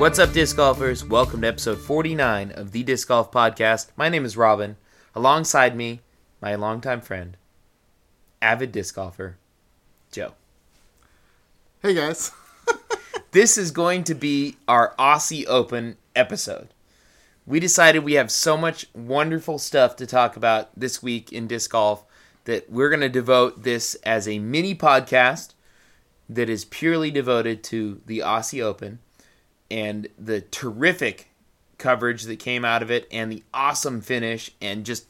[0.00, 1.04] What's up, disc golfers?
[1.04, 3.88] Welcome to episode 49 of the Disc Golf Podcast.
[3.98, 4.78] My name is Robin.
[5.14, 6.00] Alongside me,
[6.40, 7.36] my longtime friend,
[8.40, 9.36] avid disc golfer,
[10.10, 10.32] Joe.
[11.82, 12.32] Hey guys.
[13.32, 16.68] This is going to be our Aussie Open episode.
[17.44, 21.72] We decided we have so much wonderful stuff to talk about this week in disc
[21.72, 22.06] golf
[22.46, 25.52] that we're going to devote this as a mini podcast
[26.26, 29.00] that is purely devoted to the Aussie Open
[29.70, 31.28] and the terrific
[31.78, 35.06] coverage that came out of it and the awesome finish and just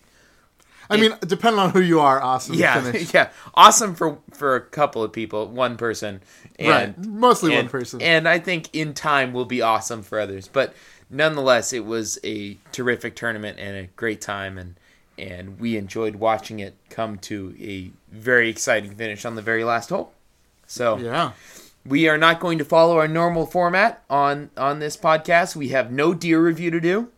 [0.93, 3.15] I mean, depending on who you are, awesome yeah finish.
[3.15, 6.21] yeah awesome for for a couple of people one person
[6.59, 7.07] and Right.
[7.07, 8.03] Mostly and, one person.
[8.03, 10.75] and i think in time will be awesome for others but
[11.09, 14.75] nonetheless it was a terrific tournament and a great time and
[15.19, 19.91] and we enjoyed watching it come to a very exciting finish on the very last
[19.91, 20.13] hole
[20.67, 21.33] so yeah.
[21.87, 25.57] We are not going to follow our normal format on on this podcast.
[25.57, 27.09] We have no deer review to do.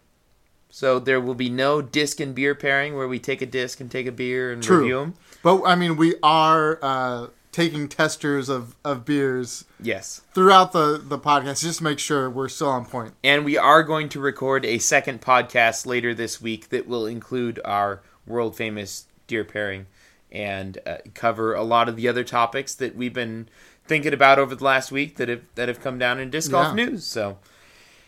[0.71, 3.91] So there will be no disc and beer pairing where we take a disc and
[3.91, 4.79] take a beer and True.
[4.81, 5.15] review them.
[5.43, 10.23] But I mean, we are uh, taking testers of, of beers Yes.
[10.33, 13.13] throughout the, the podcast just to make sure we're still on point.
[13.23, 17.61] And we are going to record a second podcast later this week that will include
[17.67, 19.85] our world famous deer pairing
[20.31, 23.47] and uh, cover a lot of the other topics that we've been
[23.87, 26.69] thinking about over the last week that have that have come down in disc golf
[26.77, 26.85] Yeah.
[26.87, 27.05] news.
[27.05, 27.39] So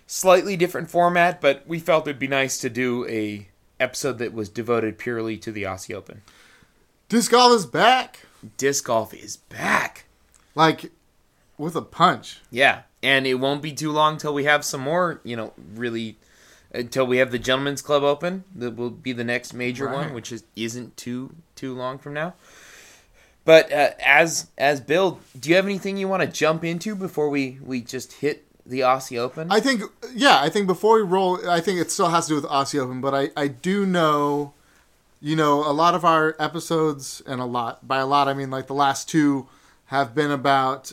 [0.06, 3.48] slightly different format, but we felt it'd be nice to do a
[3.80, 6.22] episode that was devoted purely to the Aussie Open.
[7.08, 8.20] Disc golf is back.
[8.56, 10.04] Disc golf is back.
[10.54, 10.92] Like,
[11.58, 12.40] with a punch.
[12.50, 16.16] Yeah, and it won't be too long till we have some more, you know, really
[16.72, 18.44] until we have the Gentlemen's Club Open.
[18.54, 19.94] That will be the next major Right.
[20.06, 22.34] one, which is isn't too too long from now.
[23.44, 27.28] But uh, as as Bill, do you have anything you want to jump into before
[27.28, 29.52] we we just hit the Aussie Open?
[29.52, 29.82] I think,
[30.14, 32.78] yeah, I think before we roll, I think it still has to do with Aussie
[32.80, 34.54] Open, but I, I do know,
[35.20, 38.50] you know, a lot of our episodes, and a lot, by a lot, I mean
[38.50, 39.46] like the last two
[39.86, 40.92] have been about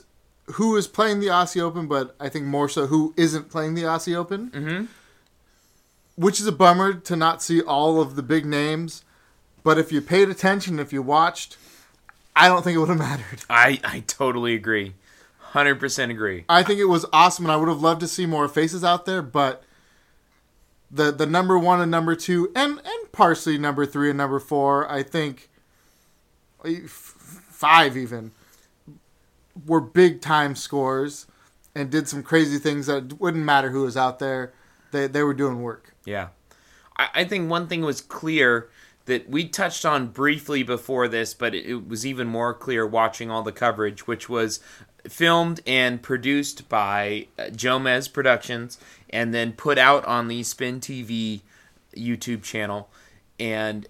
[0.56, 3.83] who is playing the Aussie Open, but I think more so who isn't playing the
[3.83, 4.50] Aussie Open.
[4.50, 4.88] Mhm.
[6.16, 9.03] Which is a bummer to not see all of the big names,
[9.63, 11.56] but if you paid attention, if you watched,
[12.36, 13.42] I don't think it would have mattered.
[13.50, 14.94] I I totally agree,
[15.40, 16.46] hundred percent agree.
[16.47, 19.06] I think it was awesome, and I would have loved to see more faces out
[19.06, 19.22] there.
[19.22, 19.64] But
[20.90, 24.90] the the number one and number two, and and partially number three and number four,
[24.92, 25.50] I think
[26.66, 28.31] eh, f- five even
[29.66, 31.28] were big time scores
[31.75, 34.53] and did some crazy things that wouldn't matter who was out there.
[34.92, 35.94] They they were doing work.
[36.06, 36.30] Yeah.
[36.98, 38.69] I, I think one thing was clear
[39.12, 43.44] that we touched on briefly before this, but it, was even more clear watching all
[43.44, 44.60] the coverage, which was
[45.08, 48.78] filmed and produced by uh, Jomez Productions
[49.10, 51.42] and then put out on the Spin TV
[51.96, 52.90] YouTube channel.
[53.40, 53.86] And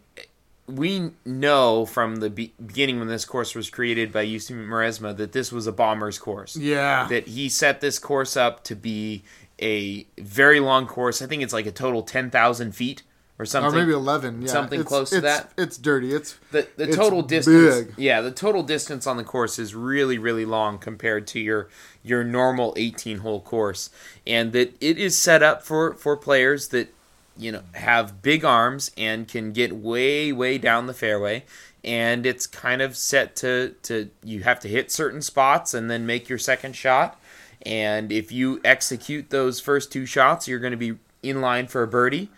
[0.68, 5.34] we know from the be- beginning when this course was created by UC Maresma that
[5.34, 7.08] this was a bomber's course Yeah.
[7.10, 9.24] that he set this course up to be
[9.62, 11.22] a very long course.
[11.22, 13.04] I think it's like a total ten thousand feet
[13.42, 14.42] or or maybe eleven.
[14.42, 15.52] Yeah, something It's- close to it's- that.
[15.58, 16.14] It's dirty.
[16.14, 17.76] It's the the it's total distance.
[17.88, 17.94] big.
[17.98, 21.68] Yeah, the total distance on the course is really really long compared to your
[22.04, 23.90] your normal eighteen hole course,
[24.26, 26.94] and that it is set up for for players that
[27.38, 31.44] you know have big arms and can get way way down the fairway.
[31.84, 36.06] And it's kind of set to, to you have to hit certain spots and then
[36.06, 37.20] make your second shot.
[37.66, 41.82] And if you execute those first two shots, you're going to be in line for
[41.82, 42.30] a birdie.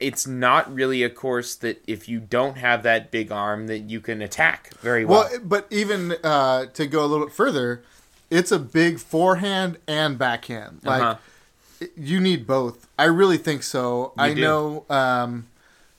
[0.00, 4.00] It's not really a course that if you don't have that big arm that you
[4.00, 5.28] can attack very well.
[5.30, 7.82] Well, but even uh, to go a little bit further,
[8.30, 10.80] it's a big forehand and backhand.
[10.84, 11.86] Like Uh-huh.
[11.96, 12.86] you need both.
[12.98, 14.12] I really think so.
[14.16, 14.40] I do.
[14.40, 15.46] know um,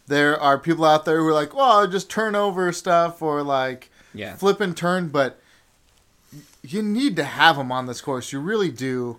[0.07, 3.89] there are people out there who are like, "Well, just turn over stuff or like
[4.13, 4.35] Yeah.
[4.35, 5.41] flip and turn," but
[6.63, 8.31] you need to have them on this course.
[8.31, 9.17] You really do.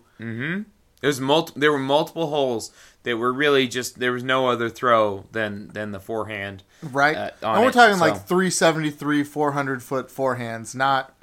[1.01, 2.71] There's multi- there were multiple holes
[3.03, 6.63] that were really just there was no other throw than than the forehand.
[6.83, 11.15] Right, Uh, and we're it, talking so- like 373, 400 foot forehands, not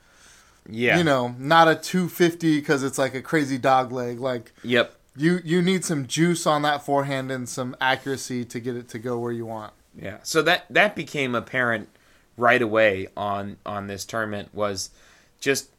[0.70, 0.98] Yeah.
[0.98, 4.20] you know, not a 250 because it's like a crazy dog leg.
[4.20, 4.94] Like Yep.
[5.16, 9.00] You you need some juice on that forehand and some accuracy to get it to
[9.00, 9.74] go where you want.
[10.00, 10.18] Yeah.
[10.24, 11.90] So that that became apparent
[12.38, 14.92] right away on on this tournament was
[15.40, 15.70] just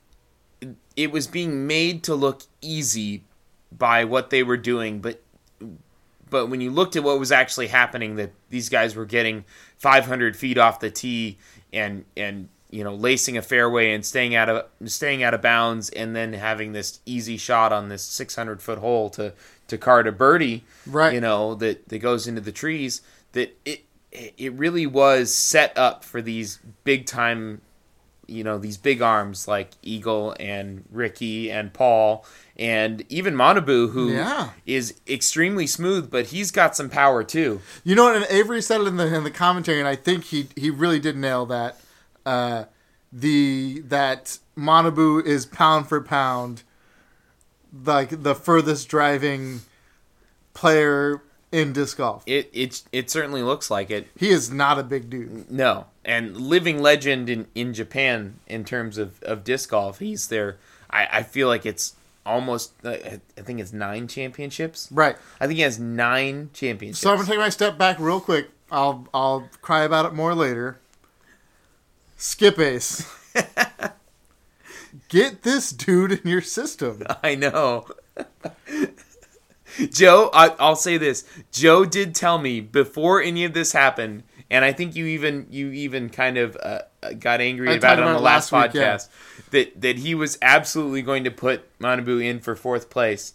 [0.97, 3.23] it was being made to look easy
[3.71, 5.23] by what they were doing, but
[6.31, 9.45] but when you looked at what was actually happening, that these guys were getting
[9.77, 11.39] 500 feet off the tee
[11.73, 15.89] and and you know lacing a fairway and staying out of staying out of bounds,
[15.91, 19.33] and then having this easy shot on this 600 foot hole to
[19.69, 21.15] to card a birdie, Right.
[21.15, 23.03] You know that that goes into the trees.
[23.33, 27.61] That it it really was set up for these big time
[28.27, 32.25] you know these big arms like Eagle and Ricky and Paul
[32.59, 34.09] and even Manabu, who
[34.67, 35.15] is Yeah.
[35.15, 37.61] extremely smooth but he's got some power too.
[37.85, 38.17] You know what?
[38.17, 40.99] And Avery said it in the in the commentary, and I think he he really
[41.01, 41.81] did nail that.
[42.27, 42.65] Uh,
[43.13, 46.63] the that Manabu is pound for pound,
[47.85, 49.61] like the furthest driving
[50.55, 52.23] player in disc golf.
[52.27, 54.09] It it it certainly looks like it.
[54.17, 55.51] He is not a big dude.
[55.51, 55.87] No.
[56.05, 59.99] And living legend in, in Japan in terms of, of disc golf.
[59.99, 60.57] He's there
[60.91, 61.95] I, I feel like it's
[62.29, 64.89] almost uh, I think it's 9 championships.
[64.93, 65.17] Right.
[65.41, 67.01] I think he has 9 championships.
[67.01, 68.51] So I'm gonna take my step back real quick.
[68.71, 70.81] I'll I'll cry about it more later.
[72.17, 73.07] Skip Ace.
[75.09, 77.03] Get this dude in your system.
[77.23, 77.87] I know.
[79.91, 81.25] Joe, I, I'll say this.
[81.53, 85.71] Joe did tell me before any of this happened, and I think you even you
[85.71, 86.81] even kind of uh,
[87.19, 88.97] got angry about it on the last, last week, yeah.
[88.97, 89.09] podcast
[89.51, 93.35] that that he was absolutely going to put Manabu in for fourth place,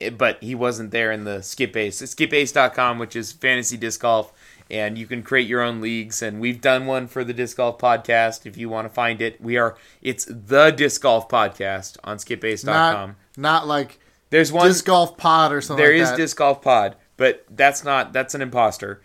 [0.00, 2.00] eh, but he wasn't there in the Skip Ace.
[2.02, 4.32] Skipace.com, which is fantasy disc golf,
[4.70, 6.22] and you can create your own leagues.
[6.22, 8.46] And we've done one for the disc golf podcast.
[8.46, 9.76] If you want to find it, we are.
[10.02, 13.08] It's the disc golf podcast on skipace.com.
[13.08, 13.98] Not not like
[14.30, 14.66] There's one.
[14.68, 15.84] disc golf pod or something.
[15.84, 18.12] There like is disc golf pod, but that's not.
[18.12, 19.02] That's an imposter.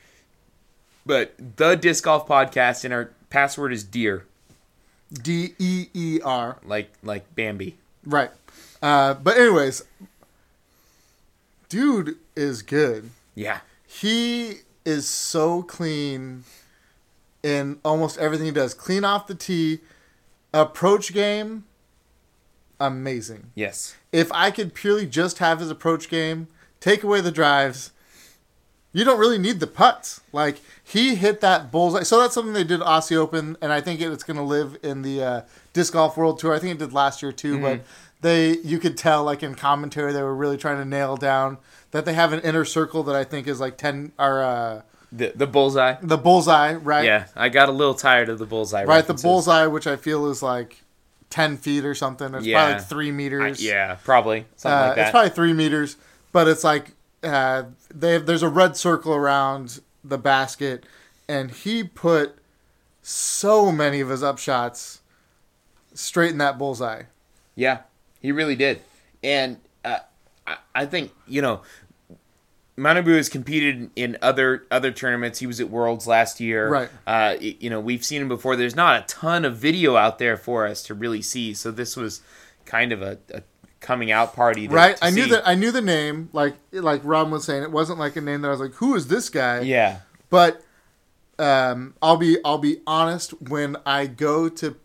[1.05, 4.25] But the disc golf podcast, in our password is deer,
[5.12, 6.57] D E E R.
[6.63, 7.77] like like Bambi.
[8.06, 8.30] Right.
[8.81, 9.83] Uh, but anyways,
[11.69, 13.09] dude is good.
[13.35, 16.44] Yeah, He is so clean
[17.41, 18.74] in almost everything he does.
[18.75, 19.79] Clean off the tee,
[20.53, 21.63] approach game,
[22.79, 23.51] amazing.
[23.56, 26.47] yes, If I could purely just have his approach game,
[26.79, 27.91] take away the drives,
[28.91, 30.21] you don't really need the putts.
[30.31, 32.03] Like he hit that bullseye.
[32.03, 35.01] So that's something they did Aussie Open, and I think it's going to live in
[35.01, 35.41] the uh,
[35.71, 36.53] disc golf world tour.
[36.53, 37.81] I think it did last year too, but
[38.21, 41.57] they you could tell like in commentary they were really trying to nail down
[41.91, 44.81] that they have an inner circle that I think is like ten or uh,
[45.12, 45.95] the the bullseye.
[46.01, 47.06] the bullseye, right?
[47.06, 48.83] Yeah, I got a little tired of the bullseye.
[48.83, 50.83] Right, the bullseye, which I feel is like
[51.29, 52.33] ten feet or something.
[52.36, 52.57] It's Yeah.
[52.59, 53.63] probably like three I- meters.
[53.63, 55.01] yeah, probably something Uh, like that.
[55.03, 55.95] It's probably three meters,
[56.31, 56.91] but it's like
[57.24, 57.63] uh,
[57.94, 60.85] they have, there's a red circle around the basket,
[61.27, 62.35] and he put
[63.01, 65.00] so many of his upshots
[65.94, 67.03] straight in that bullseye.
[67.55, 67.79] Yeah,
[68.19, 68.81] he really did.
[69.23, 70.00] And uh,
[70.47, 71.61] I, I think you know,
[72.77, 75.39] Manabu has competed in other other tournaments.
[75.39, 76.69] He was at Worlds last year.
[76.69, 76.89] Right.
[77.05, 78.55] Uh, you know, we've seen him before.
[78.55, 81.53] There's not a ton of video out there for us to really see.
[81.53, 82.21] So this was
[82.65, 83.44] kind of a, a
[83.83, 84.68] coming out party.
[84.68, 84.97] To, right?
[84.97, 88.00] to I knew that I knew the name, like like Ron was saying, it wasn't
[88.00, 89.62] like a name that I was like, who is this guy?
[89.62, 90.00] Yeah.
[90.30, 90.63] But
[91.38, 94.75] um, I'll be I'll be honest when I go to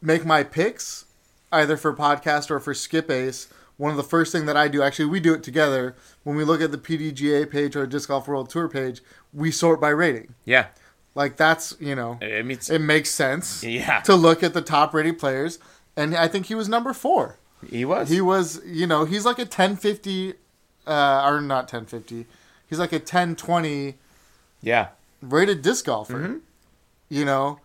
[0.00, 1.06] make my picks,
[1.52, 3.48] either for podcast or for Skip Ace.
[3.76, 5.94] One of the first thing that I do, actually, we do it together.
[6.22, 9.02] When we look at the PDGA page or Disc Golf World Tour page,
[9.34, 10.34] we sort by rating.
[10.46, 10.68] Yeah.
[11.14, 14.00] Like that's you know, I mean, it's, it makes sense yeah.
[14.02, 15.58] to look at the top rated players,
[15.96, 17.38] and I think he was number four.
[17.68, 18.08] He was.
[18.08, 20.34] He was, you know, he's like a 1050,
[20.86, 22.26] uh, or not 1050.
[22.68, 23.94] He's like a 1020
[24.60, 24.88] yeah.
[25.22, 26.14] rated disc golfer.
[26.18, 26.36] Mm-hmm.
[27.08, 27.60] You know,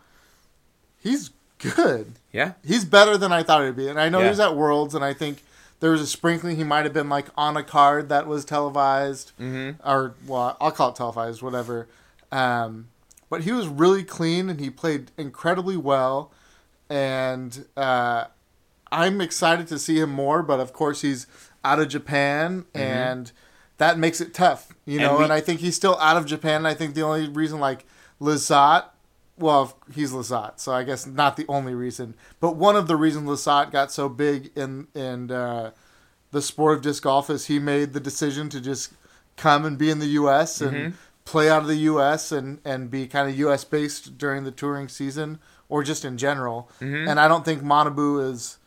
[1.00, 2.14] he's good.
[2.32, 2.54] Yeah.
[2.66, 3.88] He's better than I thought he'd be.
[3.88, 4.26] And I know Yeah.
[4.26, 5.44] he was at Worlds, and I think
[5.80, 6.56] there was a sprinkling.
[6.58, 9.88] He might have been like on a card that was televised, Mm-hmm.
[9.88, 11.88] or well, I'll call it televised, whatever.
[12.32, 12.88] Um,
[13.30, 16.32] but he was really clean, and he played incredibly well.
[16.92, 18.26] And uh,
[18.92, 20.44] I'm excited to see him more.
[20.44, 21.26] But of course, he's
[21.64, 23.32] out of Japan, and
[23.78, 25.04] that makes it tough, you Mm-hmm.
[25.06, 25.18] And know.
[25.20, 26.58] we- And, I think he's still out of Japan.
[26.58, 27.86] And I think the only reason, like
[28.20, 28.86] Lizotte,
[29.38, 33.28] well, he's Lizotte, so I guess not the only reason, but one of the reasons
[33.28, 35.72] Lizotte got so big in in uh,
[36.32, 38.94] the sport of disc golf is he made the decision to just
[39.38, 40.62] come and be in the U.S.
[40.62, 40.96] and Mm-hmm.
[41.26, 42.32] play out of the U.S.
[42.32, 43.64] and and be kind of U.S.
[43.64, 45.40] based during the touring season
[45.72, 46.70] or just in general.
[46.80, 47.08] Mm-hmm.
[47.08, 48.60] And I don't think Manabu is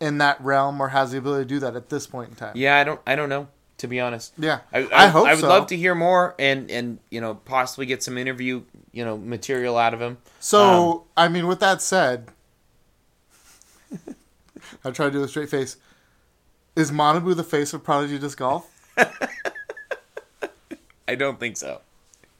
[0.00, 2.52] in that realm or has the ability to do that at this point in time.
[2.54, 2.78] Yeah.
[2.78, 3.00] I don't.
[3.06, 3.48] I don't know.
[3.78, 4.32] To be honest.
[4.38, 5.48] Yeah, I, I, I hope I would so.
[5.48, 9.76] love to hear more and and you know possibly get some interview you know material
[9.76, 10.18] out of him.
[10.38, 10.60] So
[10.92, 12.28] Um, I mean, with that said,
[14.84, 15.78] I try to do a straight face.
[16.76, 18.70] Is Manabu the face of Prodigy Disc Golf?
[21.08, 21.80] I don't think so.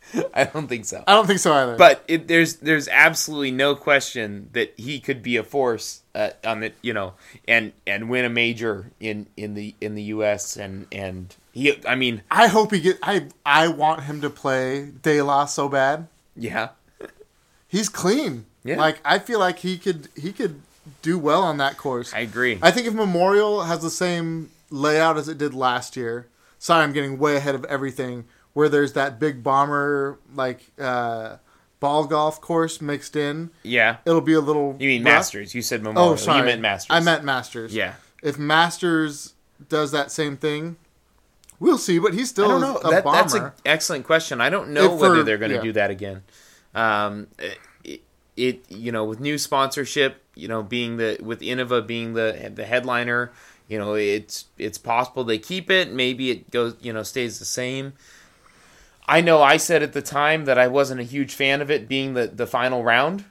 [0.35, 1.03] I don't think so.
[1.07, 1.77] I don't think so either.
[1.77, 6.61] But it, there's there's absolutely no question that he could be a force uh, on
[6.61, 7.15] the you know
[7.49, 10.57] and and win a major in in the in the U.S.
[10.57, 12.99] and and he I mean I hope he get.
[13.03, 16.09] I I want him to play De La so bad.
[16.37, 16.71] yeah
[17.69, 18.47] He's clean.
[18.65, 18.77] Yeah.
[18.79, 20.61] Like I feel like he could he could
[21.01, 22.13] do well on that course.
[22.13, 22.59] I agree.
[22.61, 26.27] I think if Memorial has the same layout as it did last year.
[26.59, 28.25] Sorry, I'm getting way ahead of everything.
[28.55, 31.37] Where there's that big bomber like uh,
[31.81, 33.51] ball golf course mixed in.
[33.63, 33.97] yeah.
[34.05, 34.77] It'll be a little.
[34.79, 35.15] You mean rough.
[35.15, 35.55] Masters?
[35.55, 36.13] You said Memorial.
[36.13, 36.41] Oh, sorry.
[36.41, 36.95] You meant Masters.
[36.95, 37.75] I meant Masters.
[37.75, 37.95] yeah.
[38.23, 39.35] If Masters
[39.69, 40.77] does that same thing,
[41.59, 41.99] we'll see.
[41.99, 42.77] But he's still I don't know.
[42.85, 43.17] a That, bomber.
[43.19, 44.41] that's an excellent question.
[44.41, 45.63] I don't know If whether for- they're going to yeah.
[45.63, 46.23] do that again.
[46.75, 47.29] Um,
[47.85, 48.03] it,
[48.37, 52.65] it you know with new sponsorship, you know being the with Innova being the the
[52.65, 53.33] headliner,
[53.69, 55.91] you know it's it's possible they keep it.
[55.93, 57.95] Maybe it goes you know stays the same.
[59.17, 61.89] I know I said at the time that I wasn't a huge fan of it
[61.89, 63.25] being the the final round.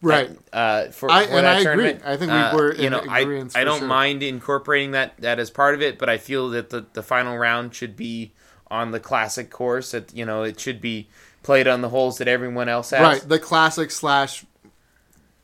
[0.00, 0.30] right.
[0.52, 1.96] Uh, for, I- for and that I agree.
[2.04, 3.20] I think we Uh, were you in know, I,
[3.54, 3.88] I don't sure.
[3.88, 7.36] mind incorporating that that as part of it, but I feel that the, the final
[7.36, 8.32] round should be
[8.70, 9.90] on the classic course.
[9.92, 11.08] That you know, it should be
[11.42, 13.00] played on the holes that everyone else has.
[13.00, 13.28] Right.
[13.28, 14.44] The classic slash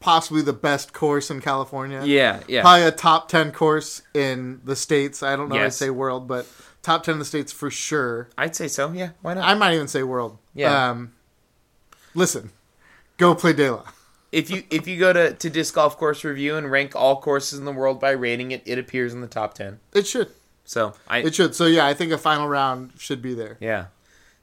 [0.00, 2.02] possibly the best course in California.
[2.04, 2.40] Yeah.
[2.46, 2.60] Yeah.
[2.60, 5.22] Probably a top ten course in the states.
[5.22, 5.56] I don't know.
[5.56, 6.46] I'd say world, but
[6.84, 8.28] top ten in the states for sure.
[8.38, 8.92] I'd say so.
[8.92, 9.10] Yeah.
[9.22, 9.44] Why not?
[9.44, 10.38] I might even say world.
[10.54, 10.90] Yeah.
[10.90, 11.14] Um,
[12.14, 12.50] listen,
[13.16, 13.84] go play De La.
[14.30, 17.58] if you if you go to to disc golf course review and rank all courses
[17.58, 19.80] in the world by rating it, it appears in the top ten.
[19.92, 20.30] It should.
[20.64, 21.54] So I It should.
[21.54, 23.56] So yeah, I think a final round should be there.
[23.60, 23.86] Yeah.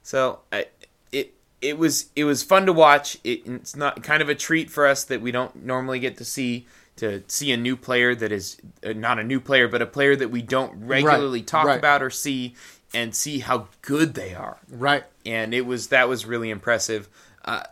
[0.02, 0.66] So I,
[1.10, 3.18] it it was it was fun to watch.
[3.24, 6.24] It, it's not kind of a treat for us that we don't normally get to
[6.24, 9.86] see to see a new player that is uh, not a new player, but a
[9.86, 11.78] player that we don't regularly talk right.
[11.78, 12.54] about or see,
[12.94, 14.58] and see how good they are.
[14.70, 15.04] Right.
[15.24, 17.08] And it was that was really impressive.
[17.44, 17.64] Uh,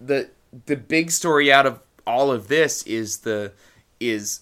[0.00, 0.30] the
[0.66, 3.52] the big story out of all of this is the
[4.00, 4.40] is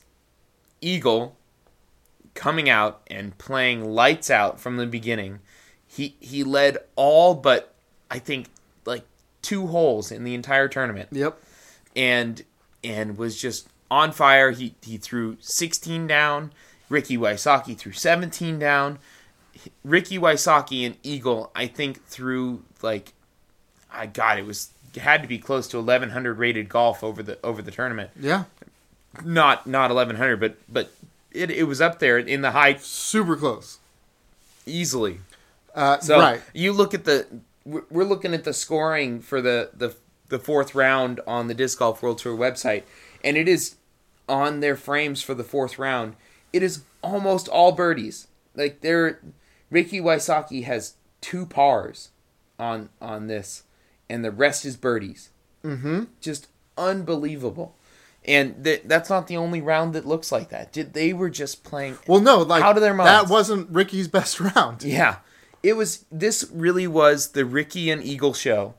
[0.81, 1.37] Eagle
[2.35, 5.41] coming out and playing lights out from the beginning.
[5.87, 7.75] He he led all but
[8.11, 8.49] I think
[8.85, 9.05] like
[9.43, 11.41] two holes in the entire tournament Yep.
[11.95, 12.43] and
[12.85, 14.51] and was just on fire.
[14.51, 16.53] He he threw 16 down.
[16.89, 18.99] Ricky Wysocki threw 17 down.
[19.85, 23.13] Ricky Wysocki and Eagle, I think, threw like,
[23.93, 27.39] I God, it was it had to be close to 1100 rated golf over the
[27.45, 28.11] over the tournament.
[28.19, 28.45] Yeah.
[29.25, 30.91] Not not 1100, but but
[31.33, 33.79] it, it was up there in the high Super close.
[34.67, 35.21] easily.
[35.75, 36.41] Uh, So right.
[36.55, 37.27] you look at the
[37.65, 39.95] we're we're looking at the scoring for the the
[40.29, 42.83] the fourth round on the Disc Golf World Tour website,
[43.25, 43.77] and it is
[44.29, 46.17] on their frames for the fourth round.
[46.53, 48.29] It is almost all birdies.
[48.55, 49.21] Like there,
[49.71, 52.11] Ricky Wysocki has two pars
[52.59, 53.65] on on this,
[54.09, 55.31] and the rest is birdies.
[55.65, 56.05] Mm-hmm.
[56.21, 57.75] Just unbelievable.
[58.25, 60.73] And th- that's not the only round that looks like that.
[60.73, 64.41] Did they were just playing Well, no, like Out of their that wasn't Ricky's best
[64.57, 64.83] round.
[64.83, 65.17] yeah.
[65.63, 68.75] It was this really was the Ricky and Eagle show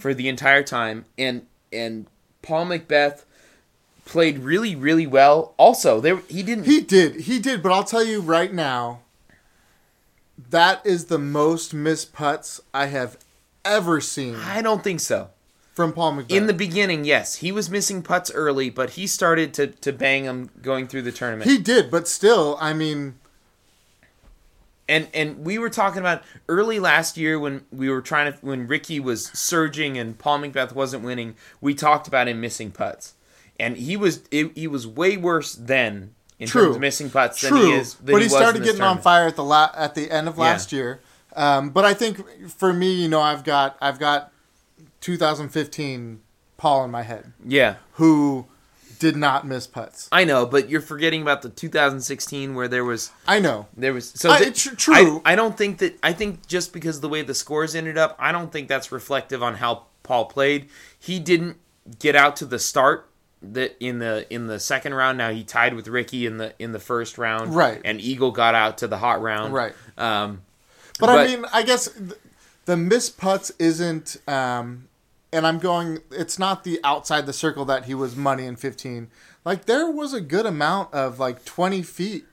[0.00, 2.06] for the entire time and and
[2.42, 3.24] Paul McBeth
[4.04, 5.54] played really really well.
[5.56, 7.22] Also, there he didn't He did.
[7.22, 7.62] He did.
[7.62, 9.00] But I'll tell you right now,
[10.50, 13.16] that is the most missed putts I have
[13.64, 15.30] ever seen I don't think so.
[15.72, 16.30] from Paul McBeth.
[16.30, 20.24] In the beginning, yes, he was missing putts early, but he started to to bang
[20.24, 21.50] them going through the tournament.
[21.50, 23.14] he did, but still, I mean,
[24.86, 28.66] and and we were talking about early last year when we were trying to when
[28.66, 31.36] Ricky was surging and Paul McBeth wasn't winning.
[31.60, 33.13] We talked about him missing putts,
[33.60, 36.64] and he was it, he was way worse then in True.
[36.64, 37.66] terms of missing putts than true.
[37.66, 37.94] he is.
[37.94, 40.36] Than but he, was started getting on fire at the la- at the end of
[40.36, 40.42] Yeah.
[40.42, 41.00] last year.
[41.36, 44.32] Um, but I think for me, you know, I've got I've got
[45.00, 46.20] 2015
[46.56, 48.46] Paul in my head, Yeah, who
[48.98, 50.08] did not miss putts.
[50.12, 53.66] I know, but you're forgetting about the 2016 where there was I know.
[53.76, 55.20] there was so I- tr- true.
[55.24, 58.16] I, I don't think that I think just because the way the scores ended up,
[58.18, 60.68] I don't think that's reflective on how Paul played.
[60.98, 61.58] He didn't
[61.98, 63.08] get out to the start
[63.52, 65.18] that in the in the second round.
[65.18, 67.80] Now he tied with Ricky in the in the first round, Right.
[67.84, 69.74] And Eagle got out to the hot round, Right.
[69.98, 70.42] Um,
[70.98, 72.12] But, But- I mean, I guess th-
[72.66, 74.88] the miss putts isn't, um,
[75.32, 75.98] and I'm going.
[76.10, 79.08] It's not the outside the circle that he was money in 15.
[79.44, 82.24] Like there was a good amount of like 20 feet,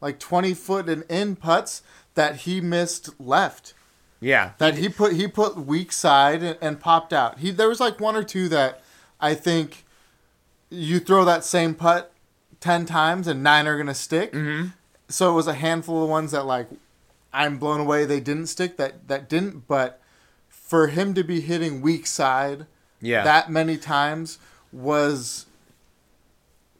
[0.00, 1.82] like 20 foot and in putts
[2.14, 3.74] that he missed left.
[4.20, 7.38] yeah, That he put he put weak side and, and popped out.
[7.40, 8.82] He there was like one or two that
[9.20, 9.84] I think
[10.70, 12.12] you throw that same putt
[12.60, 14.32] ten times and nine are gonna stick.
[14.32, 14.72] Mhm.
[15.08, 16.68] So it was a handful of ones that like
[17.32, 19.66] I'm blown away they didn't stick that that didn't.
[19.68, 20.00] But
[20.48, 22.66] for him to be hitting weak side
[23.00, 23.22] Yeah.
[23.24, 24.38] that many times
[24.72, 25.46] was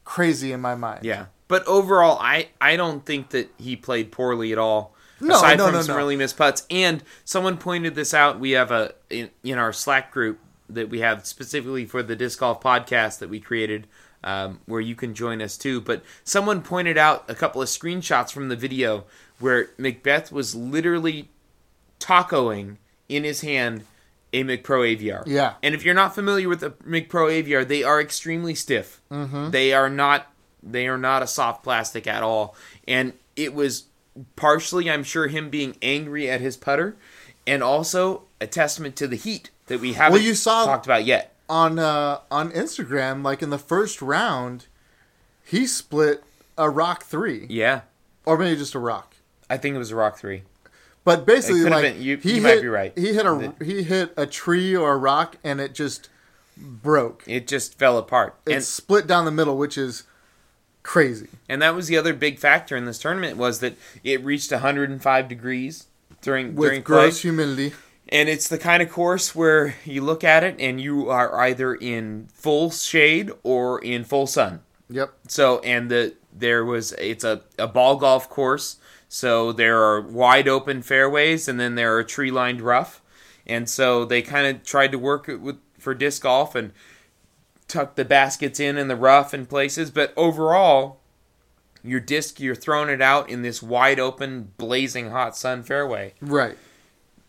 [0.04, 1.04] crazy in my mind.
[1.04, 4.94] Yeah, but overall, I I don't think that he played poorly at all.
[5.20, 8.38] No, aside no, from no, some really missed putts, and someone pointed this out.
[8.38, 10.38] We have a in, in our Slack group
[10.68, 13.86] that we have specifically for the disc golf podcast that we created,
[14.24, 15.80] um, where you can join us too.
[15.80, 19.04] But someone pointed out a couple of screenshots from the video
[19.38, 21.28] where McBeth was literally
[22.00, 22.76] tacoing
[23.08, 23.84] in his hand
[24.32, 25.22] a McPro AVR.
[25.26, 25.54] Yeah.
[25.62, 29.00] And if you're not familiar with the McPro AVR, they are extremely stiff.
[29.10, 29.50] Mm-hmm.
[29.50, 30.30] They are not
[30.62, 32.54] they are not a soft plastic at all.
[32.86, 33.84] And it was
[34.36, 36.96] partially, I'm sure, him being angry at his putter,
[37.46, 41.34] and also a testament to the heat that we haven't you saw- talked about yet.
[41.48, 44.66] On uh, on Instagram, like in the first round,
[45.44, 46.22] he split
[46.58, 47.82] a rock three, Yeah,
[48.26, 49.16] or maybe just a rock.
[49.48, 50.42] I think it was a Rock Three.
[51.04, 52.92] But basically, like been- you- he you hit, might be right.
[52.98, 56.10] He hit a he hit a tree or a rock, and it just
[56.58, 57.22] broke.
[57.26, 58.34] It just fell apart.
[58.44, 60.02] It and split down the middle, which is
[60.82, 61.28] crazy.
[61.48, 65.28] and that was the other big factor in this tournament was that it reached 105
[65.28, 65.86] degrees
[66.20, 67.10] during With during play.
[67.10, 67.72] humidity.
[68.10, 71.74] And it's the kind of course where you look at it and you are either
[71.74, 74.60] in full shade or in full sun.
[74.88, 75.12] Yep.
[75.28, 78.76] So and the there was it's a, a ball golf course.
[79.08, 83.02] So there are wide open fairways and then there are tree lined rough.
[83.46, 86.72] And so they kind of tried to work it with for disc golf and
[87.66, 91.00] tuck the baskets in in the rough in places, but overall
[91.84, 96.14] your disc you're throwing it out in this wide open blazing hot sun fairway.
[96.20, 96.56] Right.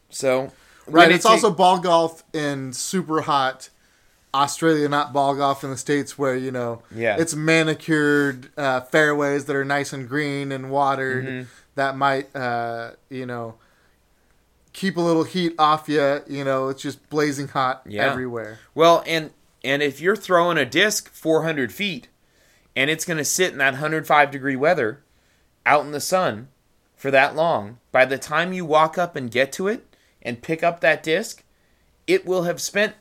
[0.09, 0.51] So
[0.87, 1.11] Right.
[1.11, 3.69] It's it ta- also ball golf in super hot
[4.33, 7.15] Australia, not ball golf in the states where you know Yeah.
[7.19, 11.49] it's manicured uh, fairways that are nice and green and watered Mm-hmm.
[11.75, 13.55] that might uh, you know
[14.73, 16.21] keep a little heat off you.
[16.27, 18.05] You know, it's just blazing hot Yeah.
[18.11, 18.59] everywhere.
[18.75, 19.31] Well, and
[19.63, 22.07] and if you're throwing a disc 400 feet,
[22.75, 25.01] and it's going to sit in that 105 degree weather,
[25.65, 26.47] out in the sun,
[26.95, 29.88] for that long, by the time you walk up and get to it
[30.21, 31.43] and pick up that disc,
[32.07, 32.95] it will have spent,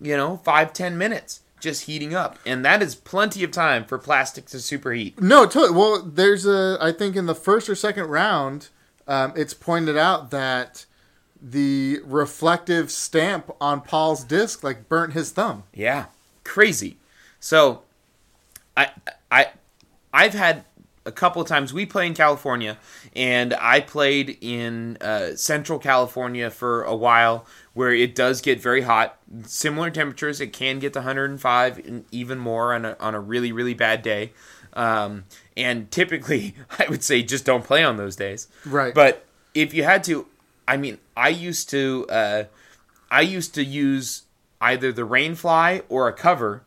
[0.00, 3.96] you know, five ten minutes just heating up, and that is plenty of time for
[3.96, 5.20] plastic to superheat.
[5.20, 5.78] No, totally.
[5.78, 6.76] Well, there's a.
[6.80, 8.68] I think in the first or second round,
[9.06, 10.86] um, it's pointed out that
[11.40, 15.64] the reflective stamp on Paul's disc like burnt his thumb.
[15.72, 16.06] Yeah,
[16.44, 16.96] crazy.
[17.38, 17.82] So,
[18.76, 18.90] I
[19.30, 19.50] I
[20.12, 20.64] I've had
[21.04, 21.72] a couple of times.
[21.72, 22.78] We play in California,
[23.14, 28.82] and I played in uh, Central California for a while, where it does get very
[28.82, 29.18] hot.
[29.44, 33.52] Similar temperatures, it can get to 105 and even more on a on a really
[33.52, 34.32] really bad day.
[34.74, 35.24] Um,
[35.56, 38.48] and typically, I would say just don't play on those days.
[38.64, 38.94] Right.
[38.94, 40.26] But if you had to,
[40.66, 42.44] I mean, I used to, uh,
[43.10, 44.22] I used to use
[44.60, 46.64] either the rainfly or a cover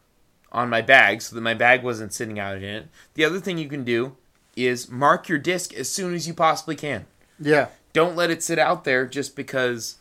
[0.52, 2.88] on my bag so that my bag wasn't sitting out in it.
[3.16, 4.16] The other thing you can do
[4.56, 7.06] is mark your disc as soon as you possibly can.
[7.40, 9.96] Yeah, Don't let it sit out there just because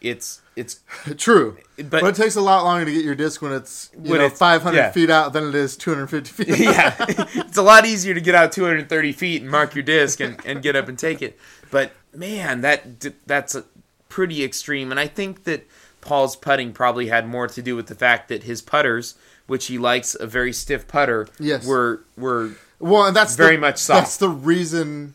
[0.00, 0.80] it's it's
[1.16, 1.56] true.
[1.76, 4.18] But- But, it takes a lot longer to get your disc when it's you When
[4.20, 4.90] know it's- 500 yeah.
[4.92, 6.58] feet out than it is 250 feet.
[6.60, 10.38] yeah, it's a lot easier to get out 230 feet and mark your disc and,
[10.44, 11.38] and get up and take it.
[11.70, 13.64] But man, that that's a
[14.10, 14.90] pretty extreme.
[14.90, 15.66] And I think that
[16.02, 19.14] Paul's putting probably had more to do with the fact that his putters,
[19.46, 21.66] which he likes a very stiff putter, Yes.
[21.66, 22.52] were were
[22.84, 24.00] Well, and that's Very the, much soft.
[24.00, 25.14] That's the reason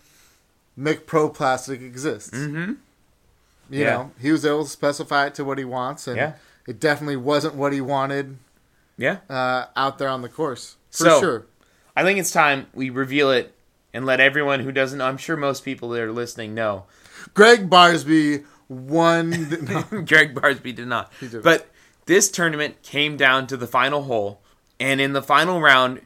[0.78, 1.30] McPro
[1.72, 2.32] exists.
[2.32, 2.74] mm-hmm.
[3.70, 3.90] You Yeah.
[3.92, 6.34] know, he was able to specify it to what he wants, and Yeah.
[6.66, 8.38] it definitely wasn't what he wanted
[8.98, 9.18] yeah.
[9.30, 11.46] uh, out there on the course for So- sure.
[11.96, 13.54] I think it's time we reveal it
[13.94, 15.00] and let everyone who doesn't.
[15.00, 16.86] I'm sure most people that are listening know.
[17.36, 19.30] Greg Barsby won.
[19.66, 21.12] no, Greg Barsby did not.
[21.20, 21.44] did.
[21.44, 21.68] But
[22.08, 24.42] this tournament came down to the final hole,
[24.80, 26.02] and in the final round,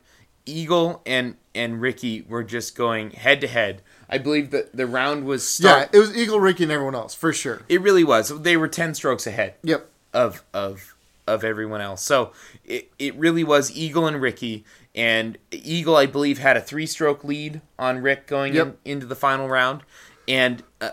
[0.45, 3.81] Eagle and and Ricky were just going head to head.
[4.09, 7.33] I believe that the round was yeah, it was Eagle, Ricky, and everyone else for
[7.33, 7.61] sure.
[7.69, 8.41] It really was.
[8.41, 9.89] They were ten strokes ahead Yep.
[10.13, 12.01] of of of everyone else.
[12.03, 12.31] So
[12.65, 14.65] it, it really was Eagle and Ricky.
[14.95, 18.77] And Eagle, I believe, had a three stroke lead on Rick going Yep.
[18.85, 19.81] in, into the final round.
[20.27, 20.91] And uh,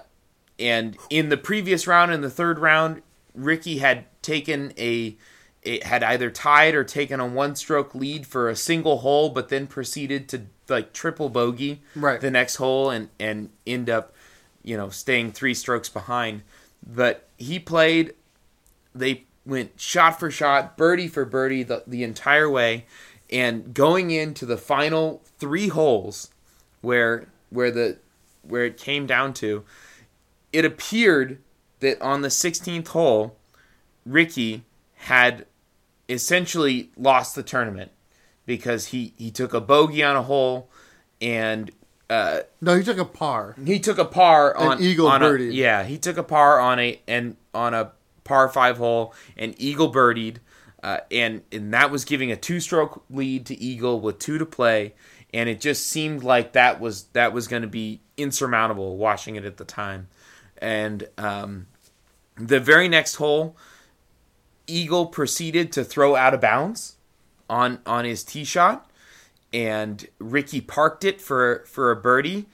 [0.58, 3.02] and in the previous round, in the third round,
[3.34, 5.16] Ricky had taken a
[5.62, 9.48] it had either tied or taken a one stroke lead for a single hole, but
[9.48, 12.20] then proceeded to like triple bogey Right.
[12.20, 14.14] the next hole and and end up,
[14.62, 16.42] you know, staying three strokes behind.
[16.86, 18.14] But he played
[18.94, 22.86] they went shot for shot, birdie for birdie the, the entire way,
[23.30, 26.30] and going into the final three holes,
[26.80, 27.98] where where the
[28.42, 29.64] where it came down to,
[30.52, 31.38] it appeared
[31.80, 33.36] that on the 16th hole,
[34.06, 35.46] Ricky had
[36.10, 37.90] essentially lost the tournament
[38.46, 40.68] because he he took a bogey on a hole
[41.22, 41.70] and
[42.08, 43.54] uh, No, he took a par.
[43.64, 46.78] he took a par on an eagle on a- yeah, he took a par on
[46.80, 47.92] a and on a
[48.24, 50.36] par five hole and eagle birdied,
[50.82, 54.46] uh, and and that was giving a two stroke lead to eagle with two to
[54.46, 54.94] play,
[55.32, 59.44] and it just seemed like that was that was going to be insurmountable watching it
[59.44, 60.08] at the time,
[60.58, 61.66] and um,
[62.36, 63.56] the very next hole,
[64.70, 66.96] eagle proceeded to throw out of bounds
[67.48, 68.90] on on his tee shot
[69.52, 72.46] and Ricky parked it for for a birdie.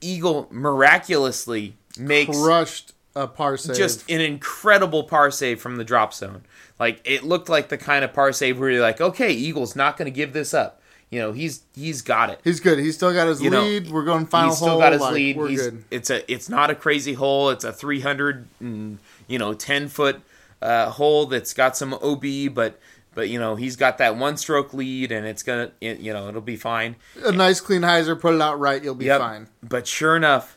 [0.00, 3.76] Eagle miraculously makes Crushed a par save.
[3.76, 6.42] just an incredible par save from the drop zone.
[6.78, 9.96] Like it looked like the kind of par save where you're like, okay, Eagle's not
[9.96, 10.80] going to give this up.
[11.10, 12.40] You know, he's he's got it.
[12.42, 12.78] He's good.
[12.78, 13.90] He's still got his You know, lead.
[13.90, 14.80] We're going final he's still hole.
[14.80, 15.36] got his like, lead.
[15.36, 15.84] We're He's, good.
[15.90, 17.50] It's a it's not a crazy hole.
[17.50, 20.20] It's a 300 and, you know 10 foot
[20.62, 22.78] uh, hole that's got some OB, but
[23.14, 26.28] but you know he's got that one stroke lead, and it's gonna it, you know
[26.28, 26.96] it'll be fine.
[27.24, 28.18] A nice clean hyzer.
[28.18, 28.82] Put it out right.
[28.82, 29.20] You'll be Yep.
[29.20, 29.48] fine.
[29.62, 30.56] But sure enough,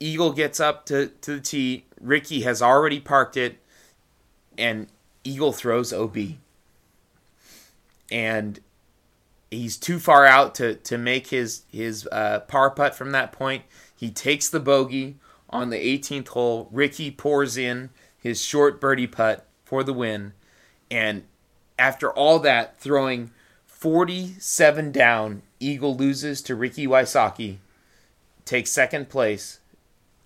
[0.00, 1.84] Eagle gets up to, to the tee.
[2.00, 3.58] Ricky has already parked it,
[4.58, 4.88] and
[5.22, 6.16] Eagle throws OB.
[8.10, 8.60] And
[9.50, 13.64] he's too far out to, to make his, his uh, par putt from that point.
[13.96, 15.16] He takes the bogey
[15.48, 16.68] on the 18th hole.
[16.70, 17.90] Ricky pours in
[18.24, 20.32] his short birdie putt for the win.
[20.90, 21.24] And
[21.78, 23.30] after all that, throwing
[23.66, 27.58] 47 down, Eagle loses to Ricky Wysocki,
[28.46, 29.60] takes second place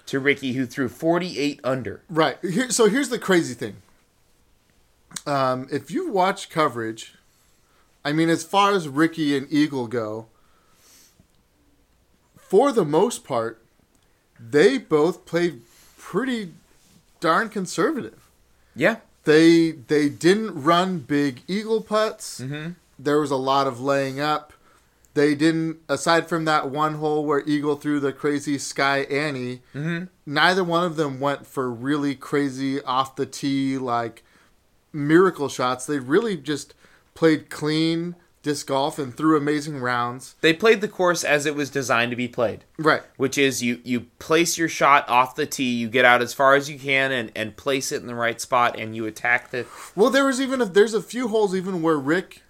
[0.06, 2.02] to Ricky, who threw 48 under.
[2.08, 2.38] Right.
[2.40, 3.82] Here, so here's the crazy thing.
[5.26, 7.14] Um, if you watch coverage,
[8.04, 10.26] I mean, as far as Ricky and Eagle go,
[12.36, 13.60] for the most part,
[14.38, 15.62] they both played
[15.98, 16.52] pretty
[17.20, 18.28] darn conservative.
[18.74, 18.96] Yeah.
[19.24, 22.40] They they didn't run big eagle putts.
[22.40, 22.72] Mm-hmm.
[22.98, 24.52] There was a lot of laying up.
[25.14, 29.62] They didn't, aside from that one hole where Eagle threw the crazy Sky Annie.
[29.74, 30.04] Mm-hmm.
[30.26, 34.22] Neither one of them went for really crazy off the tee like
[34.92, 35.86] miracle shots.
[35.86, 36.74] They really just
[37.14, 40.34] played clean disc golf and threw amazing rounds.
[40.40, 43.02] They played the course as it was designed to be played, Right.
[43.16, 46.54] which is you, you place your shot off the tee, you get out as far
[46.54, 49.66] as you can and, and place it in the right spot, and you attack the.
[49.96, 52.42] Well, there was even if there's a few holes even where Rick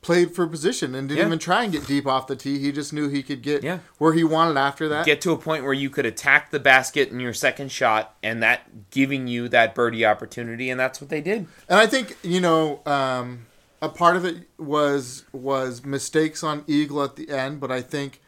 [0.00, 1.26] played for position and didn't Yeah.
[1.26, 2.58] even try and get deep off the tee.
[2.58, 3.78] He just knew he could get Yeah.
[3.98, 5.06] where he wanted after that.
[5.06, 8.42] Get to a point where you could attack the basket in your second shot, and
[8.42, 11.46] that giving you that birdie opportunity, and that's what they did.
[11.68, 13.46] And I think you know um,
[13.82, 18.20] a part of it was was mistakes on Eagle at the end, but I think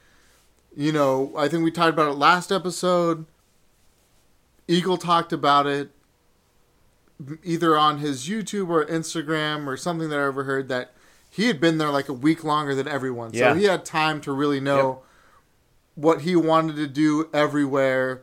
[0.77, 3.25] you know I think we talked about it last episode.
[4.67, 5.91] Eagle talked about it
[7.45, 10.93] either on his YouTube or Instagram or something that I overheard that
[11.31, 13.53] he had been there like a week longer than everyone, Yeah.
[13.53, 15.03] so he had time to really know
[15.95, 18.23] what he wanted to do everywhere.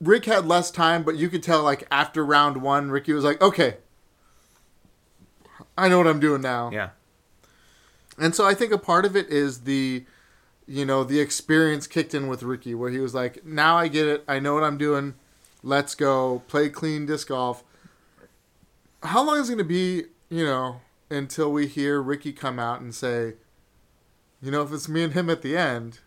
[0.00, 3.40] Rick had less time, but you could tell like after round one, Ricky was like,
[3.40, 3.76] "Okay,
[5.76, 6.90] I know what I'm doing now." Yeah.
[8.18, 10.04] And so I think a part of it is the,
[10.66, 14.06] you know, the experience kicked in with Ricky, where he was like, "Now I get
[14.06, 14.24] it.
[14.28, 15.14] I know what I'm doing.
[15.62, 17.64] Let's go play clean disc golf."
[19.02, 20.80] How long is it going to be, you know,
[21.10, 23.34] until we hear Ricky come out and say,
[24.40, 26.00] "You know, if it's me and him at the end."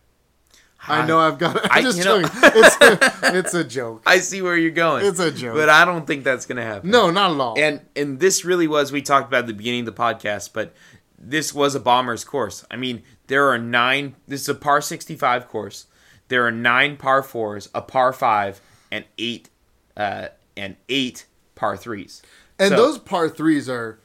[0.88, 1.72] I know I've got.
[1.72, 2.30] I- I'm just you joking.
[2.44, 4.04] It's a, it's a joke.
[4.06, 5.06] I see where you're going.
[5.06, 5.56] It's a joke.
[5.56, 6.90] But I don't think that's going to happen.
[6.90, 7.60] No, not at all.
[7.60, 10.74] And and this really was we talked about at the beginning of the podcast, but
[11.18, 12.66] this was a bomber's course.
[12.70, 14.16] I mean, there are nine.
[14.28, 15.88] This is a par sixty five course.
[16.28, 19.50] There are nine par fours, a par five, and eight
[19.98, 22.22] uh, and eight par threes.
[22.60, 24.00] And So- those par threes are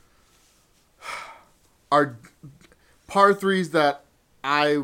[1.92, 2.16] are
[3.06, 4.04] par threes that
[4.44, 4.82] I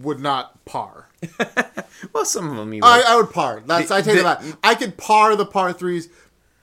[0.00, 1.03] would not par.
[2.12, 2.82] Well, some of them you.
[2.82, 3.06] I, would.
[3.06, 3.62] I would par.
[3.66, 4.40] That's The- I take the- that.
[4.42, 4.58] back.
[4.62, 6.08] I could par the par threes,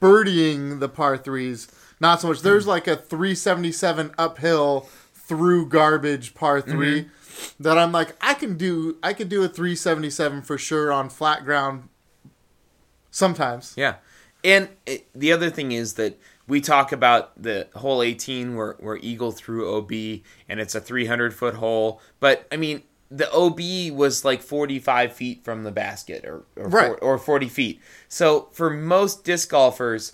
[0.01, 1.67] birdieing the par threes.
[1.99, 2.41] Not so much.
[2.41, 7.63] There's like a 377 uphill through garbage par 3 mm-hmm.
[7.63, 8.97] that I'm like I can do.
[9.03, 11.89] I could do a 377 for sure on flat ground.
[13.11, 13.73] Sometimes.
[13.75, 13.95] Yeah,
[14.43, 18.97] and it, the other thing is that we talk about the hole 18 where where
[18.97, 19.91] Eagle through OB
[20.49, 25.43] and it's a 300 foot hole, but I mean the OB was like 45 feet
[25.43, 26.87] from the basket or or, Right.
[26.87, 27.81] four- or 40 feet.
[28.07, 30.13] So for most disc golfers,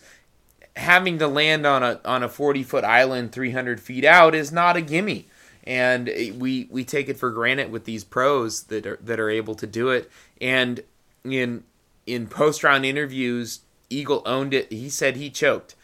[0.75, 4.75] having to land on a on a 40 foot island 300 feet out is not
[4.75, 5.27] a gimme.
[5.63, 6.07] And
[6.39, 9.67] we we take it for granted with these pros that are that are able to
[9.67, 10.10] do it.
[10.41, 10.81] And
[11.23, 11.65] in
[12.07, 14.71] in post round interviews, Eagle owned it.
[14.71, 15.75] He said he choked.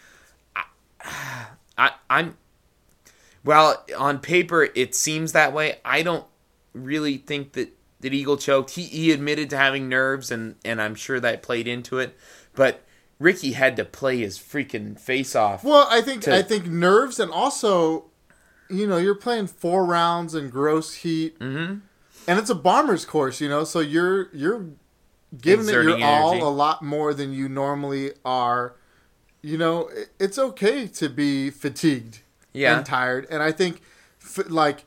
[0.56, 0.64] I,
[1.78, 2.38] I I'm
[3.44, 5.80] well on paper it seems that way.
[5.84, 6.26] I don't
[6.74, 8.72] really think that that Eagle choked.
[8.72, 12.18] He he admitted to having nerves and and I'm sure that played into it.
[12.56, 12.84] But
[13.20, 15.64] Ricky had to play his freaking face off.
[15.64, 18.06] Well, I think to- I think nerves and also,
[18.70, 21.80] you know, you're playing four rounds in gross heat, Mm-hmm.
[22.28, 24.66] and it's a bomber's course, you know, so you're you're
[25.40, 28.76] giving it your all a lot more than you normally are.
[29.42, 32.20] You know, it- it's okay to be fatigued
[32.54, 32.78] Yeah.
[32.78, 33.82] and tired, and I think
[34.22, 34.86] f- like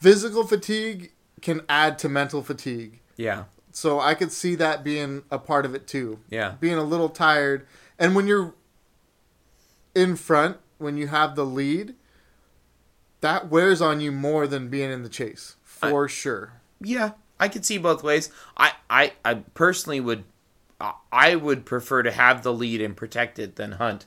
[0.00, 1.12] physical fatigue
[1.46, 3.00] can add to mental fatigue.
[3.16, 3.44] Yeah.
[3.72, 6.54] So I could see that being a part of it too Yeah.
[6.60, 7.66] being a little tired.
[7.98, 8.54] And when you're
[9.94, 11.94] in front, when you have the lead,
[13.20, 16.54] that wears on you more than being in the chase, for sure.
[16.80, 18.30] Yeah, I could see both ways.
[18.56, 20.24] I, I, I personally would,
[20.80, 24.06] I- I would prefer to have the lead and protect it than hunt,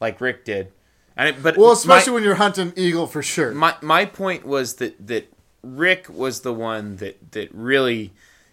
[0.00, 0.72] like Rick did.
[1.16, 3.52] And it, but Well, especially my, when you're hunting eagle for sure.
[3.52, 8.12] my my point was that that Rick was the one that that really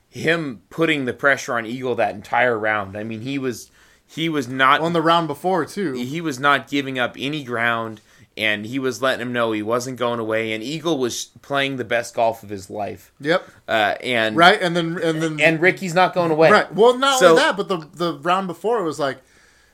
[0.09, 2.97] him putting the pressure on Eagle that entire round.
[2.97, 3.69] I mean, he was
[4.07, 5.93] he was not on the round before too.
[5.93, 8.01] he was not giving up any ground
[8.37, 11.83] and he was letting him know he wasn't going away and Eagle was playing the
[11.85, 13.11] best golf of his life.
[13.19, 13.47] Yep.
[13.67, 16.51] Uh, and Right, and then and then and Ricky's not going away.
[16.51, 16.73] right.
[16.73, 19.17] Well, not So- only that, but the the round before it was like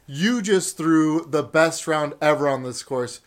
[0.07, 3.19] you just threw the best round ever on this course,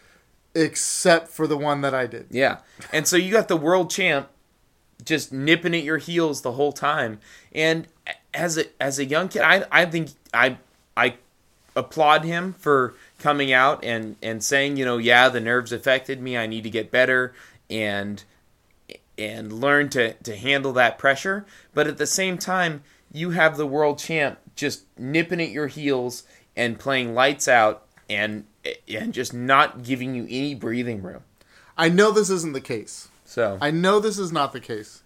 [0.54, 2.26] except for the one that I did.
[2.30, 2.58] Yeah.
[2.92, 4.28] And so you got the world champ
[5.04, 7.20] just nipping at your heels the whole time.
[7.52, 7.88] And
[8.32, 10.58] as a as a young kid, I I think I
[10.96, 11.16] I
[11.76, 16.36] applaud him for coming out and and saying, you know, yeah, the nerves affected me.
[16.36, 17.34] I need to get better
[17.68, 18.22] and
[19.18, 21.44] and learn to to handle that pressure.
[21.72, 26.24] But at the same time, you have the world champ just nipping at your heels
[26.56, 28.44] and playing lights out and
[28.88, 31.22] and just not giving you any breathing room.
[31.76, 33.08] I know this isn't the case.
[33.24, 35.02] So I know this is not the case.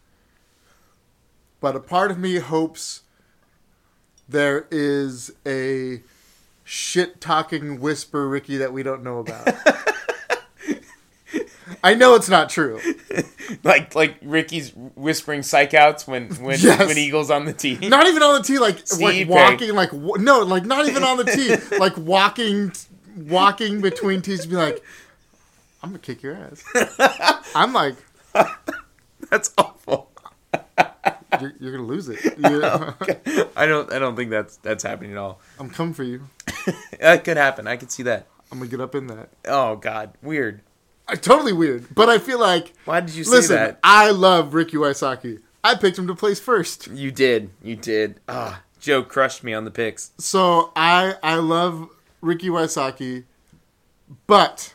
[1.60, 3.02] But a part of me hopes
[4.28, 6.02] there is a
[6.64, 9.48] shit talking whisper Ricky that we don't know about.
[11.84, 12.80] I know it's not true.
[13.62, 16.86] like like Ricky's whispering psych outs when when Yes.
[16.86, 17.78] when Eagle's on the tee.
[17.88, 21.04] Not even on the tee, like Steve like walking, like w- no, like not even
[21.04, 22.72] on the tee, like walking,
[23.26, 24.82] walking between tees, be like,
[25.82, 26.62] I'm gonna kick your ass.
[27.54, 27.96] I'm like,
[29.30, 30.10] That's awful.
[31.40, 32.18] you're, you're gonna lose it.
[33.56, 35.40] I don't I don't think that's that's happening at all.
[35.58, 36.22] I'm coming for you.
[37.00, 37.66] That could happen.
[37.66, 38.26] I could see that.
[38.52, 39.30] I'm gonna get up in that.
[39.46, 40.60] Oh God, weird.
[41.06, 43.56] Uh, totally weird, but I feel like Why did you say listen.
[43.56, 43.78] that?
[43.82, 45.40] I love Ricky Wysocki.
[45.64, 47.50] I picked him to place first, You did.
[47.62, 48.20] You did.
[48.28, 50.10] Ah, Joe crushed me on the picks.
[50.18, 51.88] so I I love
[52.20, 53.24] Ricky Wysocki,
[54.26, 54.72] but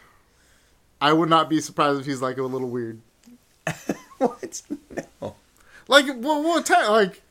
[1.02, 3.02] I would not be surprised if he's like a little weird.
[4.18, 4.62] what?
[5.22, 5.36] No.
[5.88, 6.92] Like well, what time?
[6.92, 7.22] Like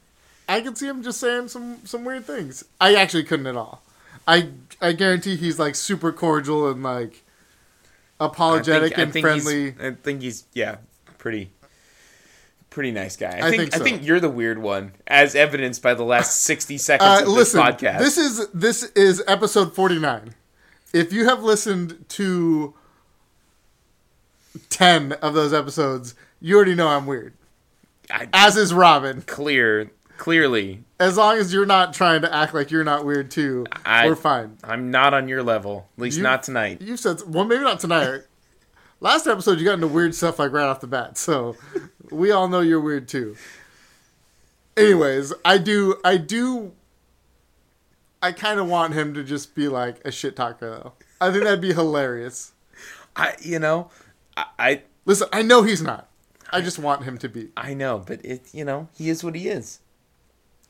[0.48, 2.64] I could see him just saying some some weird things.
[2.80, 3.82] I actually couldn't at all.
[4.26, 4.48] I
[4.80, 7.22] I guarantee he's like super cordial and like
[8.20, 9.74] apologetic and friendly.
[9.80, 10.76] I think he's yeah,
[11.18, 11.50] pretty
[12.72, 13.38] pretty nice guy.
[13.38, 13.80] I, I think, think so.
[13.80, 17.26] I think you're the weird one, as evidenced by the last sixty seconds Uh, of
[17.26, 17.98] this listen, podcast.
[17.98, 20.34] this is this is episode forty nine.
[20.92, 22.74] If you have listened to
[24.68, 27.34] ten of those episodes, you already know I'm weird.
[28.10, 29.22] I, As is Robin.
[29.22, 33.66] clear, clearly, As long as you're not trying to act like you're not weird too,
[33.86, 34.58] I- we're fine.
[34.64, 35.88] I'm not on your level.
[35.96, 36.82] At least You- not tonight.
[36.82, 38.22] You said well, maybe not tonight.
[39.00, 41.56] Last episode, you got into weird stuff like right off the bat, so
[42.12, 43.36] we all know you're weird too.
[44.76, 46.72] Anyways, I do, I do,
[48.22, 50.92] I kind of want him to just be like a shit talker though.
[51.20, 52.52] I think that'd be hilarious.
[53.14, 53.90] I, you know,
[54.36, 56.08] I, I, Listen, I know he's not.
[56.52, 57.48] I just want him to be.
[57.56, 59.80] I know, but it, you know, he is what he is.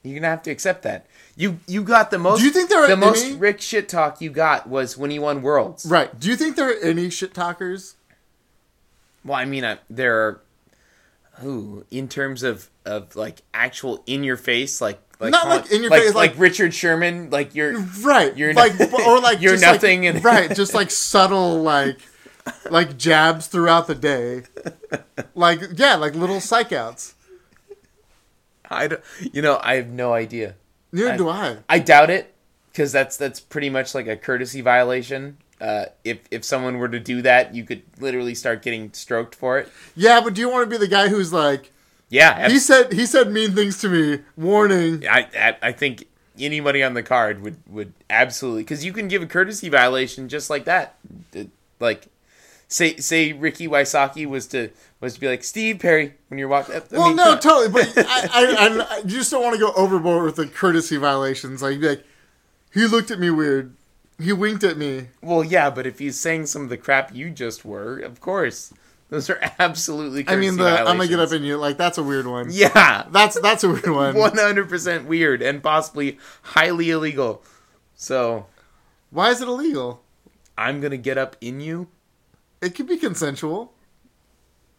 [0.02, 1.06] You're gonna have to accept that.
[1.36, 2.40] You, you got the most.
[2.40, 5.10] Do you think there are the most any- Rick shit talk you got was when
[5.10, 5.86] he won worlds?
[5.86, 6.18] Right.
[6.18, 7.96] Do you think there are any shit talkers?
[9.24, 10.40] Well, I mean, I, there are.
[11.40, 15.82] Who, in terms of of like actual in your face, like like Not like in
[15.82, 18.36] your like, face, like- Richard Sherman, like you're Right.
[18.36, 21.98] You're like no- or like you're just like- nothing and- right, just like subtle like
[22.70, 24.42] like jabs throughout the day.
[25.34, 27.14] Like yeah, like little psych outs.
[28.70, 30.54] I don't, you know, I have no idea.
[30.92, 31.56] Neither I- do I.
[31.68, 32.34] I doubt it
[32.70, 35.38] because that's that's pretty much like a courtesy violation.
[35.62, 39.58] Uh, if if someone were to do that, you could literally start getting stroked for
[39.60, 39.68] it.
[39.94, 41.70] Yeah, but do you want to be the guy who's like
[42.10, 45.06] Yeah, he said he said mean things to me, warning.
[45.08, 46.06] I, I I think
[46.38, 50.50] anybody on the card would would absolutely because you can give a courtesy violation just
[50.50, 50.96] like that.
[51.78, 52.08] Like
[52.66, 54.70] say say Ricky Wysocki was to
[55.00, 56.74] was to be like Steve Perry when you're walking.
[56.74, 57.68] I Well, mean, no, totally.
[57.68, 61.62] But I, I, I, you just don't want to go overboard with the courtesy violations.
[61.62, 62.04] Like, like,
[62.72, 63.74] he looked at me weird.
[64.22, 65.08] He winked at me.
[65.20, 68.72] Well, yeah, but if he's saying some of the crap you just were, of course,
[69.08, 70.24] those are absolutely.
[70.28, 71.56] I mean, the I'm gonna get up in you.
[71.56, 72.48] Like, that's a weird one.
[72.50, 74.16] Yeah, That's that's a weird one.
[74.16, 77.42] one hundred percent weird and possibly highly illegal.
[77.94, 78.46] So
[79.10, 80.02] Why is it illegal?
[80.56, 81.88] I'm gonna get up in you.
[82.60, 83.72] It could be consensual.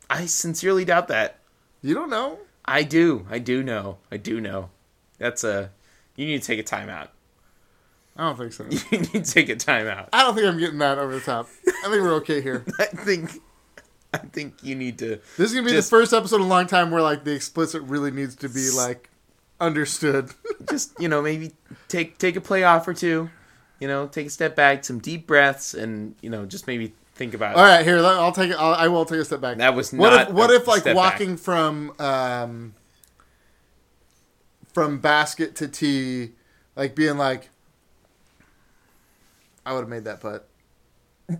[0.10, 1.40] I sincerely doubt that.
[1.82, 2.40] You don't know.
[2.66, 3.26] I do.
[3.30, 3.98] I do know.
[4.12, 4.70] I do know.
[5.18, 5.72] That's a.
[6.16, 7.10] You need to take a timeout.
[8.16, 8.66] I don't think so.
[8.92, 10.10] You need to take a timeout.
[10.14, 11.50] I don't think I'm getting that over the top.
[11.68, 12.64] I think we're okay here.
[12.80, 13.42] I think.
[14.14, 15.20] I think you need to.
[15.38, 17.34] This is gonna be Just- the first episode in a long time where like the
[17.34, 19.10] explicit really needs to be like
[19.60, 20.30] understood.
[20.70, 21.52] just you know maybe
[21.88, 23.30] take take a play off or two.
[23.80, 27.34] You know, take a step back, some deep breaths, and you know just maybe think
[27.34, 27.56] about.
[27.56, 28.56] All right, here I'll take it.
[28.58, 29.58] I'll, I will take a step back.
[29.58, 31.14] That was what not if what if like step back.
[31.14, 32.76] walking from um
[34.74, 36.32] from basket to tee,
[36.76, 37.50] like being like,
[39.66, 40.48] I would have made that putt.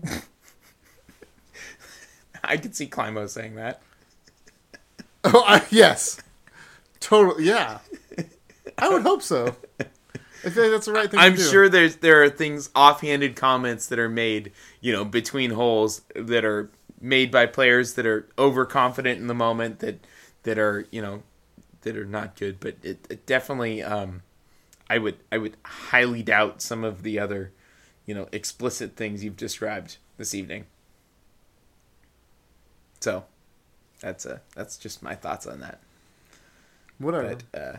[2.44, 3.82] I could see Climo saying that.
[5.26, 6.20] Oh, I, yes,
[7.00, 7.44] totally.
[7.46, 7.78] Yeah,
[8.76, 9.56] I would hope so.
[10.44, 11.18] I feel like that's the right thing.
[11.18, 11.44] I'm to do.
[11.48, 16.44] sure there's there are things offhanded comments that are made, you know, between holes that
[16.44, 20.06] are made by players that are overconfident in the moment that
[20.42, 21.22] that are you know
[21.82, 22.60] that are not good.
[22.60, 24.22] But it, it definitely, um,
[24.90, 27.52] I would I would highly doubt some of the other,
[28.06, 30.66] you know, explicit things you've described this evening.
[33.00, 33.24] So,
[34.00, 35.80] that's a that's just my thoughts on that.
[36.98, 37.36] Whatever.
[37.52, 37.76] But uh,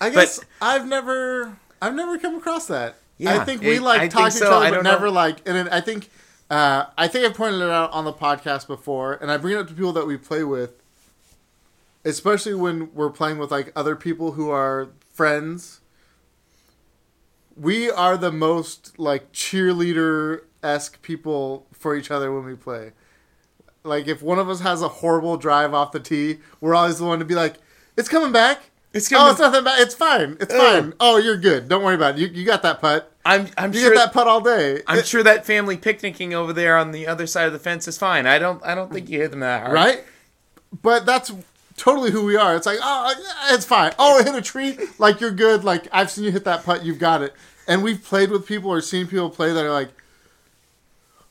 [0.00, 2.96] I guess I've never I've never come across that.
[3.18, 4.46] Yeah, I think we it- like I talk to so.
[4.46, 5.12] each other, but never know.
[5.12, 5.48] like.
[5.48, 6.10] And I think
[6.50, 9.60] uh, I think I've pointed it out on the podcast before, and I bring it
[9.60, 10.72] up to people that we play with,
[12.04, 15.80] especially when we're playing with like other people who are friends.
[17.56, 22.92] We are the most like cheerleader esque people for each other when we play.
[23.84, 27.04] Like if one of us has a horrible drive off the tee, we're always the
[27.04, 27.56] one to be like,
[27.96, 29.26] "It's coming back." It's coming.
[29.26, 29.80] Oh, it's nothing bad.
[29.80, 30.36] It's fine.
[30.40, 30.60] It's Ugh.
[30.82, 30.94] fine.
[31.00, 31.68] Oh, you're good.
[31.68, 32.20] Don't worry about it.
[32.20, 33.10] You, you got that putt.
[33.26, 34.82] I'm I'm You sure get that putt all day.
[34.86, 37.86] I'm It- sure that family picnicking over there on the other side of the fence
[37.88, 38.26] is fine.
[38.26, 39.72] I don't I don't think you hit them that hard.
[39.74, 40.04] right?
[40.82, 41.32] But that's
[41.76, 42.56] totally who we are.
[42.56, 43.14] It's like, oh,
[43.50, 43.92] it's fine.
[43.98, 44.78] Oh, hit a tree.
[44.98, 45.64] Like you're good.
[45.64, 46.84] Like I've seen you hit that putt.
[46.84, 47.34] You've got it.
[47.66, 49.88] And we've played with people or seen people play that are like,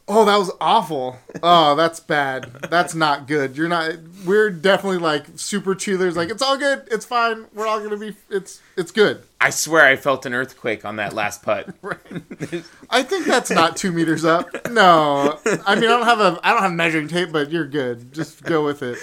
[0.07, 1.17] oh, that was awful.
[1.41, 2.51] Oh, that's bad.
[2.69, 3.57] That's not good.
[3.57, 3.93] You're not.
[4.25, 6.15] We're definitely like super cheerleaders.
[6.15, 6.87] Like it's all good.
[6.91, 7.45] It's fine.
[7.53, 8.15] We're all gonna be.
[8.29, 9.23] It's it's good.
[9.39, 11.69] I swear I felt an earthquake on that last putt.
[12.89, 14.69] I think that's not two meters up.
[14.69, 18.13] No, I mean I don't have a I don't have measuring tape, but you're good.
[18.13, 18.97] Just go with it.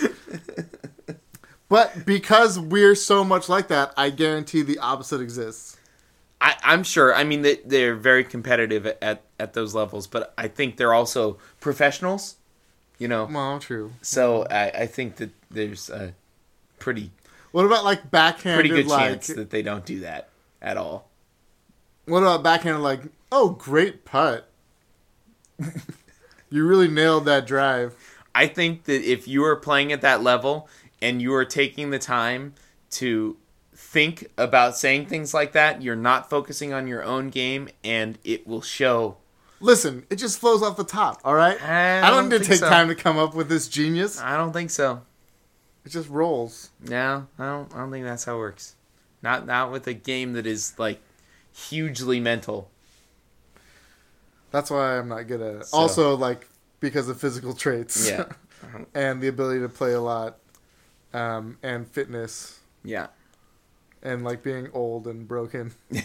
[1.70, 5.78] But because we're so much like that, I guarantee the opposite exists.
[6.40, 7.14] I, I'm sure.
[7.14, 11.38] I mean, they, they're very competitive at, at those levels, but I think they're also
[11.60, 12.36] professionals.
[12.98, 13.92] You know, Well, true.
[14.02, 16.12] so I, I think that there's a
[16.78, 17.12] pretty
[17.52, 18.68] What about like backhanded?
[18.68, 20.28] pretty good like, chance that they don't do that
[20.60, 21.08] at all.
[22.04, 22.82] what about backhanded?
[22.82, 23.00] Like,
[23.32, 24.50] oh, great putt.
[26.50, 27.94] you really nailed that drive.
[28.34, 30.68] I think that if you are playing at that level
[31.02, 32.54] and you are taking the time
[32.90, 33.36] to
[33.74, 38.46] think about saying things like that, you're not focusing on your own game and it
[38.46, 39.16] will show.
[39.60, 41.20] Listen, it just flows off the top.
[41.24, 41.60] All right.
[41.62, 42.68] I I don't don't need to take so.
[42.68, 44.20] time to come up with this genius.
[44.20, 45.02] I don't think so.
[45.84, 46.70] It just rolls.
[46.86, 48.74] No, I don't I don't think that's how it works.
[49.22, 51.00] Not not with a game that is like
[51.52, 52.70] hugely mental.
[54.50, 55.66] That's why I'm not good at it.
[55.66, 56.48] So- Also, like
[56.80, 58.08] because of physical traits.
[58.08, 58.24] Yeah.
[58.94, 60.38] and the ability to play a lot,
[61.12, 63.08] um, and fitness, Yeah.
[64.02, 65.72] and like being old and broken.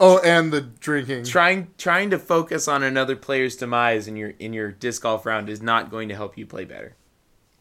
[0.00, 1.24] oh, and the drinking.
[1.24, 5.48] trying trying to focus on another player's demise in your in your disc golf round
[5.48, 6.94] is not going to help you play better.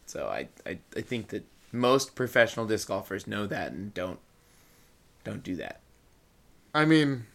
[0.05, 4.19] So I, I, I think that most professional disc golfers know that and don't
[5.23, 5.81] don't do that.
[6.73, 7.25] I mean,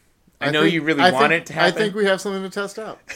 [0.41, 1.75] I know you really I want think- it to happen.
[1.75, 3.01] I think we have something to test out.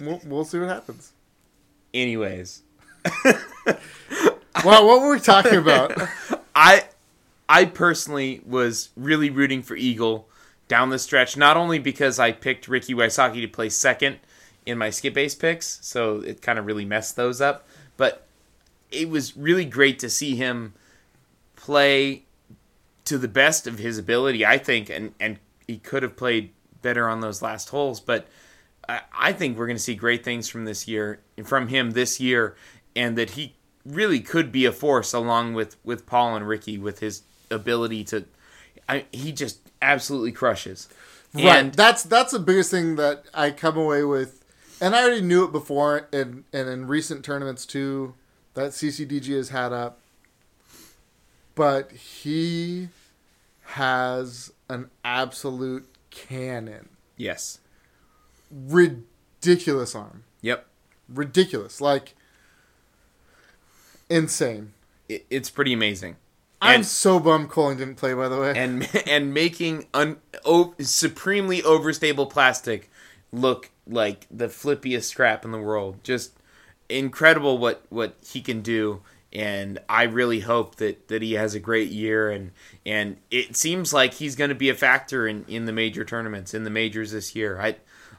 [0.00, 1.12] we'll, we'll see what happens.
[1.96, 2.62] Anyways,
[4.64, 5.96] Well, what were we talking about?
[6.54, 6.84] I
[7.48, 10.28] I personally was really rooting for Eagle
[10.68, 14.18] down the stretch, not only because I picked Ricky Wysocki to play second
[14.64, 18.26] in my Skip Ace picks, so it kind of really messed those up, but
[18.90, 20.74] it was really great to see him
[21.54, 22.24] play
[23.04, 27.08] to the best of his ability, I think, and and he could have played better
[27.08, 28.26] on those last holes, but
[28.88, 32.56] I, think we're going to see great things from this year, from him this year,
[32.94, 37.00] and that he really could be a force along with with Paul and Ricky with
[37.00, 38.24] his ability to.
[38.88, 40.88] I, he just absolutely crushes.
[41.34, 41.56] Right.
[41.56, 44.44] And that's that's the biggest thing that I come away with,
[44.80, 48.14] and I already knew it before, and and in recent tournaments too,
[48.54, 49.98] that CCDG has had up.
[51.54, 52.88] But he
[53.62, 57.60] has an absolute cannon, yes,
[58.50, 60.66] ridiculous arm, yep,
[61.08, 62.14] ridiculous, like
[64.08, 64.72] insane.
[65.08, 66.16] it, it's pretty amazing.
[66.60, 68.14] I'm And- so bummed Colin didn't play.
[68.14, 72.90] By the way, and and making un, o, supremely overstable plastic
[73.32, 76.02] look like the flippiest scrap in the world.
[76.02, 76.32] Just
[76.88, 81.60] incredible what what he can do and I really hope that that he has a
[81.60, 82.52] great year and
[82.86, 86.54] and it seems like he's going to be a factor in in the major tournaments
[86.54, 87.60] in the majors this year.
[87.60, 87.76] I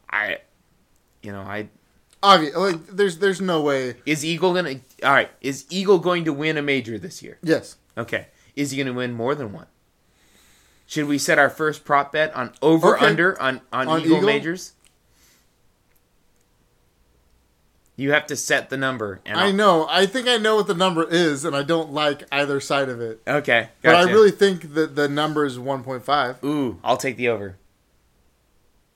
[0.09, 0.39] I
[1.21, 1.69] you know, I
[2.23, 3.95] obviously, like there's there's no way.
[4.05, 4.65] is Eagle going
[4.99, 7.37] to All right, is Eagle going to win a major this year?
[7.43, 8.27] Yes, Okay.
[8.55, 9.67] Is he going to win more than one?
[10.87, 13.05] Should we set our first prop bet on over Okay.
[13.05, 14.27] under on, on, On Eagle, Eagle?
[14.27, 14.73] majors?
[17.99, 19.21] You have to set the number.
[19.25, 19.87] I know.
[19.89, 23.01] I think I know what the number is, and I don't like either side of
[23.01, 23.21] it.
[23.27, 23.69] Okay.
[23.81, 26.43] But I really think that the number is 1.5.
[26.43, 27.57] Ooh, I'll take the over.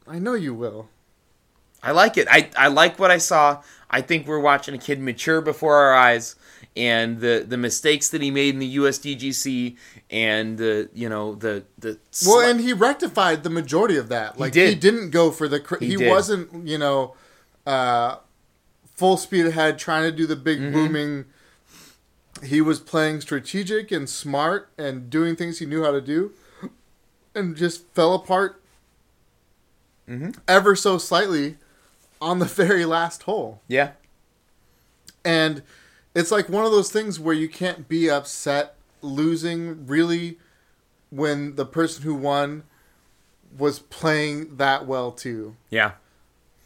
[0.07, 0.89] I know you will.
[1.84, 2.27] I like it.
[2.29, 3.61] I, I like what I saw.
[3.89, 6.36] I think we're watching a kid mature before our eyes,
[6.77, 9.75] and the, the mistakes that he made in the USDGC,
[10.09, 14.39] and the you know the the Well, and he rectified the majority of that.
[14.39, 14.69] Like did.
[14.69, 15.59] he didn't go for the.
[15.59, 17.15] Cr- He he wasn't, you know,
[17.65, 18.17] uh,
[18.95, 20.73] full speed ahead trying to do the big Mm-hmm.
[20.73, 21.25] booming.
[22.43, 26.32] He was playing strategic and smart and doing things he knew how to do,
[27.36, 28.61] and just fell apart
[30.09, 30.36] Mhm.
[30.47, 31.57] ever so slightly
[32.22, 33.61] on the very last hole.
[33.67, 33.91] yeah
[35.26, 35.63] And
[36.15, 40.38] it's like one of those things where you can't be upset losing really
[41.09, 42.63] when the person who won
[43.57, 45.55] was playing that well too.
[45.69, 45.91] yeah.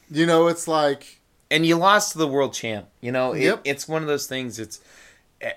[0.10, 2.88] You know, it's like and you lost to the world champ.
[3.02, 3.62] You know, it, Yep.
[3.64, 4.60] it's one of those things.
[4.60, 4.80] It's
[5.42, 5.54] eh,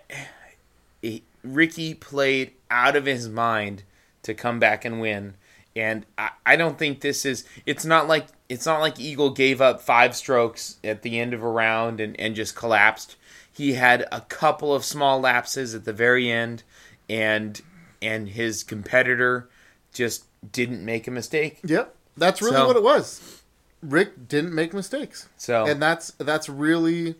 [1.02, 3.82] eh, Ricky played out of his mind
[4.22, 5.34] to come back and win,
[5.78, 7.44] and I, I don't think this is.
[7.64, 11.42] It's not like it's not like Eagle gave up five strokes at the end of
[11.42, 13.16] a round and, and just collapsed.
[13.52, 16.62] He had a couple of small lapses at the very end,
[17.08, 17.60] and
[18.02, 19.48] and his competitor
[19.92, 21.60] just didn't make a mistake.
[21.64, 23.34] yep, that's really So- what it was.
[23.80, 25.28] Rick didn't make mistakes.
[25.36, 27.14] So And that's that's really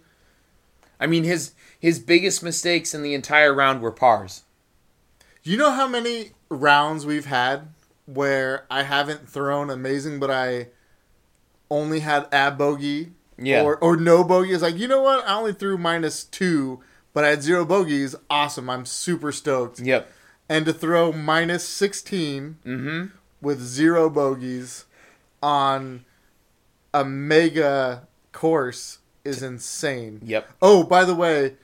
[0.98, 4.42] I mean his his biggest mistakes in the entire round were pars.
[5.44, 7.68] You know how many rounds we've had
[8.12, 10.68] where I haven't thrown amazing, but I
[11.70, 13.62] only had a bogey Yeah.
[13.62, 14.52] or or no bogey?
[14.52, 15.26] It's like you know what?
[15.28, 16.80] I only threw minus two,
[17.12, 18.14] but I had zero bogeys.
[18.30, 18.70] Awesome!
[18.70, 19.80] I'm super stoked.
[19.80, 20.10] Yep.
[20.48, 23.14] And to throw minus sixteen Mm-hmm.
[23.42, 24.86] with zero bogeys
[25.42, 26.04] on
[26.94, 30.20] a mega course is insane.
[30.24, 30.48] Yep.
[30.62, 31.56] Oh, by the way,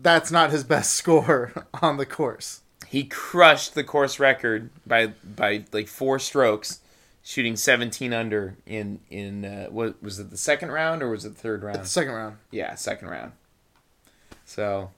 [0.00, 1.52] that's not his best score
[1.82, 2.60] on the course.
[2.88, 6.80] He crushed the course record by by like four strokes,
[7.22, 11.30] shooting 17 under in in uh, what was it the second round or was it
[11.30, 11.80] the third round?
[11.80, 12.36] The second round.
[12.50, 13.32] Yeah, second round.
[14.44, 14.90] So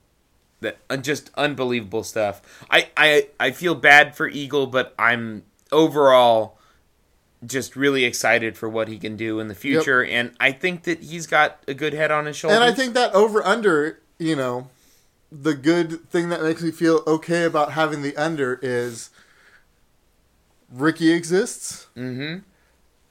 [0.60, 2.42] that just unbelievable stuff.
[2.70, 6.58] I, I I feel bad for Eagle, but I'm overall
[7.44, 11.00] just really excited for what he can do in the future, and I think that
[11.00, 12.56] he's got a good head on his shoulders.
[12.56, 14.68] And I think that over under, you know,
[15.32, 19.10] the good thing that makes me feel okay about having the under is
[20.72, 22.40] Ricky exists Mm-hmm.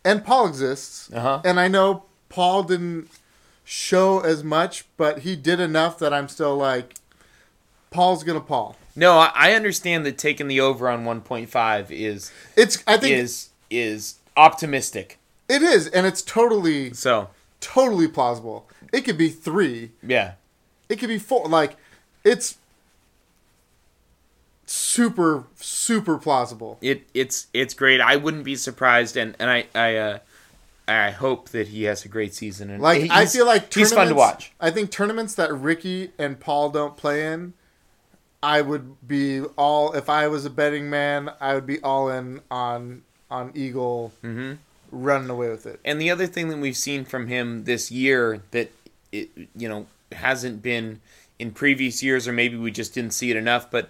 [0.04, 1.12] and Paul exists.
[1.12, 1.42] Uh huh.
[1.46, 3.10] And I know Paul didn't
[3.64, 6.96] show as much, but he did enough that I'm still like,
[7.92, 8.76] Paul's gonna Paul.
[8.96, 13.50] No, I, I understand that taking the over on 1.5 is It's I think is
[13.70, 15.18] is optimistic.
[15.50, 17.30] it is, and it's totally So
[17.62, 18.70] totally plausible.
[18.94, 19.92] It could be three.
[20.04, 20.34] yeah,
[20.90, 21.48] It could be four.
[21.48, 21.78] Like
[22.26, 22.58] it's
[24.66, 26.78] super super plausible.
[26.82, 28.02] it it's it's great.
[28.02, 30.20] I wouldn't be surprised, and and I I uh,
[30.88, 32.70] I hope that he has a great season.
[32.70, 34.52] And Like I he's- feel like he's fun to watch.
[34.60, 37.54] I think tournaments that Ricky and Paul don't play in,
[38.42, 39.94] I would be all.
[39.94, 44.54] If I was a betting man, I would be all in on on Eagle hmm
[44.92, 45.80] running away with it.
[45.84, 48.72] And the other thing that we've seen from him this year that
[49.12, 51.02] it you know hasn't been
[51.40, 53.90] in previous years, or maybe we just didn't see it enough, but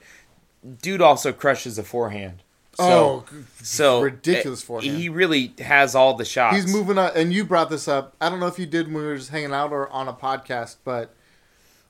[0.81, 2.41] dude also crushes a forehand.
[2.73, 3.25] So, oh,
[3.61, 4.97] so ridiculous uh, forehand.
[4.97, 6.57] He really has all the shots.
[6.57, 8.15] he's moving up, and you brought this up.
[8.19, 10.13] I don't know if you did when we were just hanging out or on a
[10.13, 11.15] podcast, but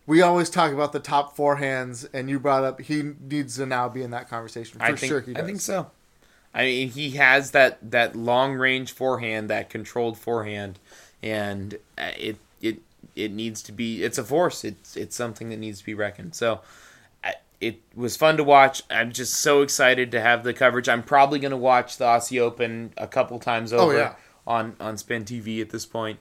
[0.06, 3.90] we always talk about the top forehands, and you brought up he needs to now
[3.90, 5.22] be in that conversation for I think, sure.
[5.22, 5.44] He does.
[5.44, 5.90] I think so.
[6.54, 10.78] I mean, he has that that long range forehand, that controlled forehand,
[11.24, 12.80] and uh, it it
[13.16, 14.04] it needs to be.
[14.04, 14.64] It's a force.
[14.64, 16.36] It's it's something that needs to be reckoned.
[16.36, 16.62] So.
[17.62, 18.84] It was fun to watch.
[18.90, 20.90] I'm just so excited to have the coverage.
[20.90, 24.16] I'm probably going to watch the Aussie Open a couple times oh, over Oh, yeah.
[24.46, 26.20] on on Spin TV at this point,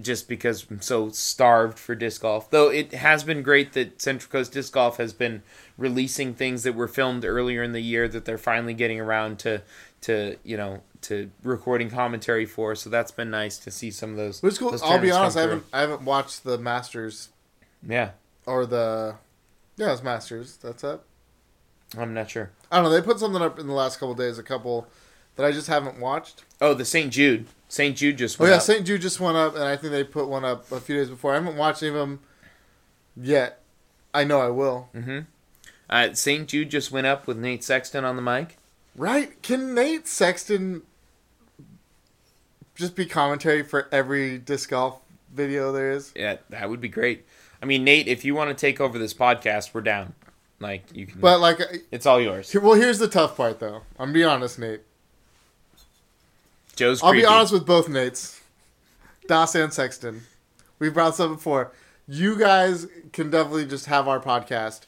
[0.00, 2.50] just because I'm so starved for disc golf.
[2.50, 5.42] Though it has been great that Central Coast Disc Golf has been
[5.76, 9.60] releasing things that were filmed earlier in the year that they're finally getting around to
[10.04, 12.74] to you know to recording commentary for.
[12.74, 14.42] So that's been nice to see some of those.
[14.42, 14.78] Which is cool.
[14.82, 17.30] I'll be honest, I haven't I haven't watched the Masters.
[17.86, 18.10] Yeah,
[18.46, 19.16] or the
[19.76, 20.56] yeah, it's Masters.
[20.58, 21.00] That's it.
[21.96, 22.50] I'm not sure.
[22.70, 22.90] I don't know.
[22.90, 24.38] They put something up in the last couple days.
[24.38, 24.86] A couple
[25.36, 26.44] that I just haven't watched.
[26.60, 27.12] Oh, the St.
[27.12, 27.46] Jude.
[27.68, 27.96] St.
[27.96, 28.58] Jude just Oh yeah.
[28.58, 28.86] St.
[28.86, 31.32] Jude just went up, and I think they put one up a few days before.
[31.32, 32.20] I haven't watched any of them
[33.16, 33.60] yet.
[34.12, 34.88] I know I will.
[34.94, 35.20] Mm-hmm.
[35.90, 36.48] Uh, St.
[36.48, 38.58] Jude just went up with Nate Sexton on the mic.
[38.96, 39.40] Right?
[39.42, 40.82] Can Nate Sexton
[42.74, 44.98] just be commentary for every disc golf
[45.32, 46.12] video there is?
[46.14, 47.24] Yeah, that would be great.
[47.62, 50.14] I mean, Nate, if you want to take over this podcast, we're down.
[50.60, 51.58] Like you can, But like,
[51.90, 52.54] it's all yours.
[52.54, 53.82] well, here's the tough part though.
[53.98, 54.80] I'm gonna be honest, Nate.
[56.76, 57.02] Joe's.
[57.02, 57.22] I'll creepy.
[57.22, 58.40] be honest with both Nates,
[59.26, 60.22] Doss and Sexton.
[60.78, 61.72] We've brought this up before.
[62.06, 64.82] You guys can definitely just have our podcast,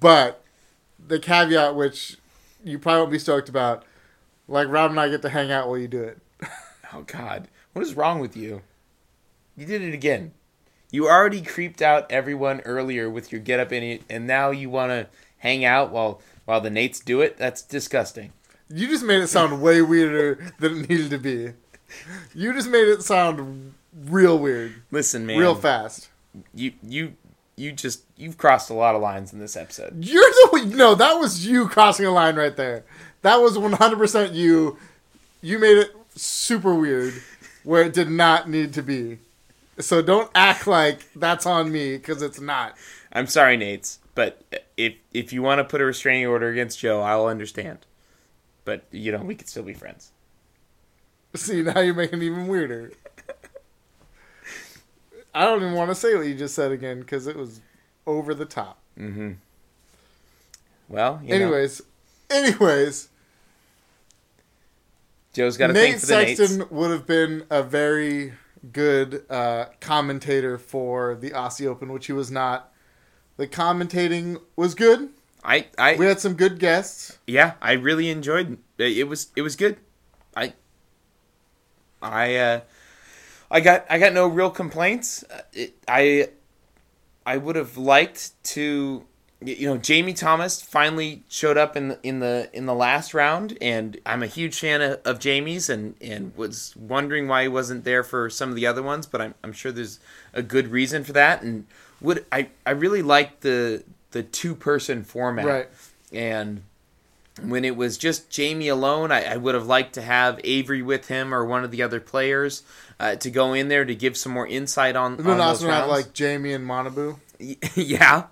[0.00, 0.42] but
[1.04, 2.16] the caveat, which
[2.64, 3.84] you probably won't be stoked about,
[4.48, 6.18] like Rob and I get to hang out while you do it.
[6.92, 8.62] Oh God, what is wrong with you?
[9.56, 10.30] You did it again.
[10.92, 14.70] You already creeped out everyone earlier with your get up in it, and now you
[14.70, 15.08] want to
[15.38, 17.36] hang out while while the Nates do it.
[17.36, 18.32] That's disgusting.
[18.68, 21.54] You just made it sound way weirder than it needed to be.
[22.32, 23.74] You just made it sound
[24.06, 25.38] real weird, Listen, man.
[25.40, 26.10] real fast.
[26.54, 27.14] You you
[27.56, 30.04] you just you've crossed a lot of lines in this episode.
[30.04, 30.94] You're the one- no.
[30.94, 32.84] That was you crossing a line right there.
[33.22, 34.78] That was 100 percent you.
[35.40, 37.14] You made it super weird
[37.64, 39.18] where it did not need to be.
[39.78, 42.76] So don't act like that's on me because it's not.
[43.12, 44.42] I'm sorry, Nates, but
[44.76, 47.78] if if you want to put a restraining order against Joe, I'll understand.
[48.64, 50.10] But you know, we could still be friends.
[51.34, 52.92] See now you're making it even weirder.
[55.34, 57.60] I don't even want to say what you just said again because it was
[58.06, 58.78] over the top.
[58.98, 59.32] Mm-hmm.
[60.88, 61.82] Well, you know, anyways,
[62.30, 63.08] anyways,
[65.32, 66.70] Joe's got a Nate Sexton Nates.
[66.70, 68.34] would have been a very
[68.72, 72.72] good uh, commentator for the Aussie Open, which he was not.
[73.36, 75.08] The commentating was good.
[75.42, 77.18] I I We had some good guests.
[77.26, 78.96] yeah, I really enjoyed it.
[78.96, 79.78] It was it was good.
[80.36, 80.52] I
[82.00, 82.60] I uh
[83.50, 85.24] I got I got no real complaints.
[85.30, 86.28] Uh, It, I
[87.26, 89.04] I would have liked to
[89.40, 93.58] you know Jamie Thomas finally showed up in the, in the in the last round
[93.60, 97.84] and I'm a huge fan of, of Jamie's and and was wondering why he wasn't
[97.84, 100.00] there for some of the other ones but I'm I'm sure there's
[100.32, 101.66] a good reason for that and
[102.00, 105.68] would I I really liked the the two person format Right.
[106.12, 106.62] and
[107.42, 111.08] when it was just Jamie alone, I, I would have liked to have Avery with
[111.08, 112.62] him or one of the other players
[113.00, 115.62] uh, to go in there to give some more insight on, And on then those
[115.62, 117.18] also have like Jamie and Manabu.
[117.74, 118.26] yeah.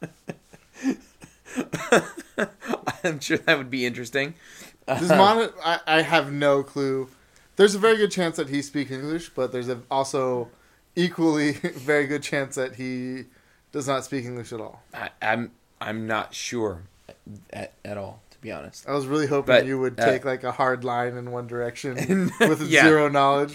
[3.04, 4.34] I'm sure that would be interesting.
[4.86, 7.08] Does Mon- I, I have no clue.
[7.56, 10.48] There's a very good chance that he speaks English, but there's a, also
[10.94, 13.24] equally very good chance that he
[13.72, 14.82] does not speak English at all.
[14.94, 15.50] I, I'm
[15.80, 16.82] I'm not sure
[17.50, 18.88] at, at all, be honest.
[18.88, 21.46] I was really hoping But, you would uh, take like a hard line in one
[21.46, 21.94] direction
[22.40, 22.82] with Yeah.
[22.82, 23.54] zero knowledge.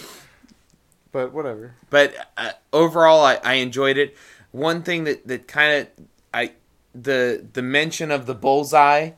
[1.11, 1.75] But whatever.
[1.91, 4.15] but uh, overall I, I enjoyed it
[4.51, 6.51] one thing that, that kind of i
[6.95, 9.11] the the mention of the bullseye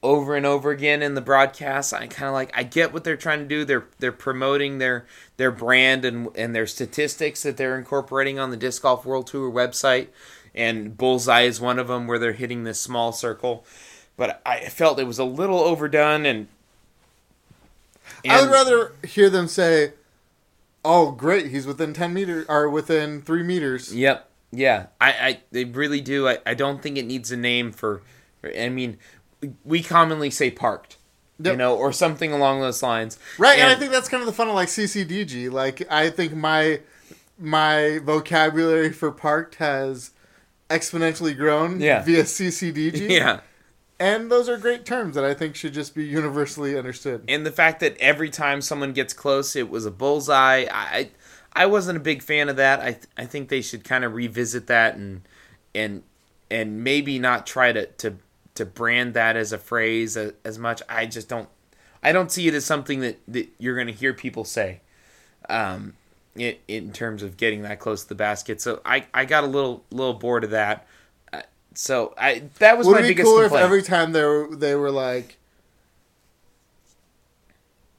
[0.00, 3.16] over and over again in the broadcast i kind of like i get what they're
[3.16, 5.06] trying to do they're they're promoting their
[5.38, 9.50] their brand and and their statistics that they're incorporating on the disc golf world tour
[9.50, 10.06] website
[10.54, 13.64] and bullseye is one of them where they're hitting this small circle
[14.16, 16.48] but i felt it was a little overdone and,
[18.28, 19.92] I would rather hear them say,
[20.84, 24.28] "Oh, great, he's within ten meters or within three meters." Yep.
[24.52, 24.86] Yeah.
[25.00, 26.28] I, I they really do.
[26.28, 28.02] I, I don't think it needs a name for
[28.42, 28.98] I mean
[29.64, 30.96] we commonly say parked.
[31.42, 33.18] You know, or something along those lines.
[33.38, 35.50] Right, and, I think that's kind of the fun of like CCDG.
[35.50, 36.80] Like, I think my
[37.38, 40.10] my vocabulary for parked has
[40.68, 42.02] exponentially grown Yeah.
[42.02, 43.08] via CCDG.
[43.10, 43.40] Yeah.
[44.00, 47.24] And those are great terms that I think should just be universally understood.
[47.28, 50.64] and the fact that every time someone gets close, it was a bullseye.
[50.70, 51.10] I
[51.52, 52.80] I wasn't a big fan of that.
[52.80, 55.20] I th- I think they should kind of revisit that and
[55.74, 56.02] and
[56.50, 58.16] and maybe not try to to
[58.54, 60.80] to brand that as a phrase as, as much.
[60.88, 61.50] I just don't
[62.02, 64.80] I don't see it as something that, that you're going to hear people say.
[65.48, 65.94] Um,
[66.36, 69.48] in, in terms of getting that close to the basket, so I, I got a
[69.48, 70.86] little little bored of that.
[71.74, 74.22] So I that was Would my it would be biggest cooler if every time they
[74.24, 75.36] were they were like,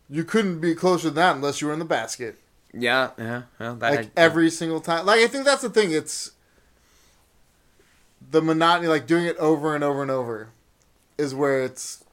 [0.10, 2.38] you couldn't be closer than that unless you were in the basket.
[2.74, 5.06] yeah, yeah, well, that Like every single time.
[5.06, 5.92] Like I think that's the thing.
[5.92, 6.32] It's
[8.30, 10.50] the monotony, like doing it over and over and over,
[11.18, 12.04] is where it's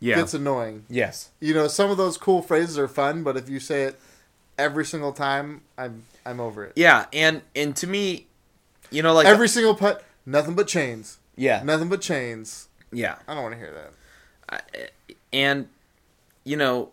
[0.00, 0.84] yeah, gets annoying.
[0.88, 1.30] yes.
[1.40, 4.00] You know, some of those cool phrases are fun, but if you say it
[4.58, 6.72] every single time, I'm I'm over it.
[6.76, 8.26] Yeah, and and to me,
[8.90, 12.68] you know, like every single putt, nothing but chains, yeah, nothing but chains.
[12.92, 13.72] yeah, I don't want to hear
[14.50, 14.90] that.
[15.32, 15.68] and
[16.44, 16.90] you know,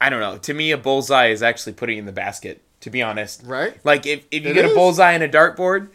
[0.00, 0.38] I don't know.
[0.38, 2.60] To me, a bullseye is actually putting in the basket.
[2.80, 3.82] To be honest, Right?
[3.82, 4.72] like if if you It get is.
[4.72, 5.88] a bullseye in a dartboard,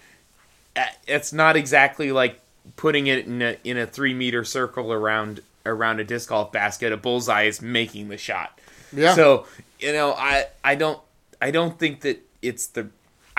[0.76, 2.40] uh, it's not exactly like
[2.78, 6.92] putting it in a in a three meter circle around around a disc golf basket.
[6.92, 8.58] A bullseye is making the shot.
[8.92, 9.14] Yeah.
[9.14, 9.46] So
[9.80, 11.00] you know, I I don't
[11.40, 12.88] I don't think that it's the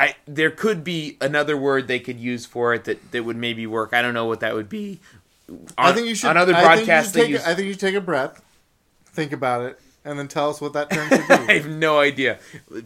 [0.01, 3.66] I there could be another word they could use for it that that would maybe
[3.66, 3.92] work.
[3.92, 4.98] I don't know what that would be.
[5.76, 6.30] I think you should.
[6.30, 7.44] on other I think you should take use.
[7.44, 8.42] a, I think you should take a breath,
[9.05, 11.34] think about it, and then tell us what that term should be.
[11.34, 12.36] I have no idea.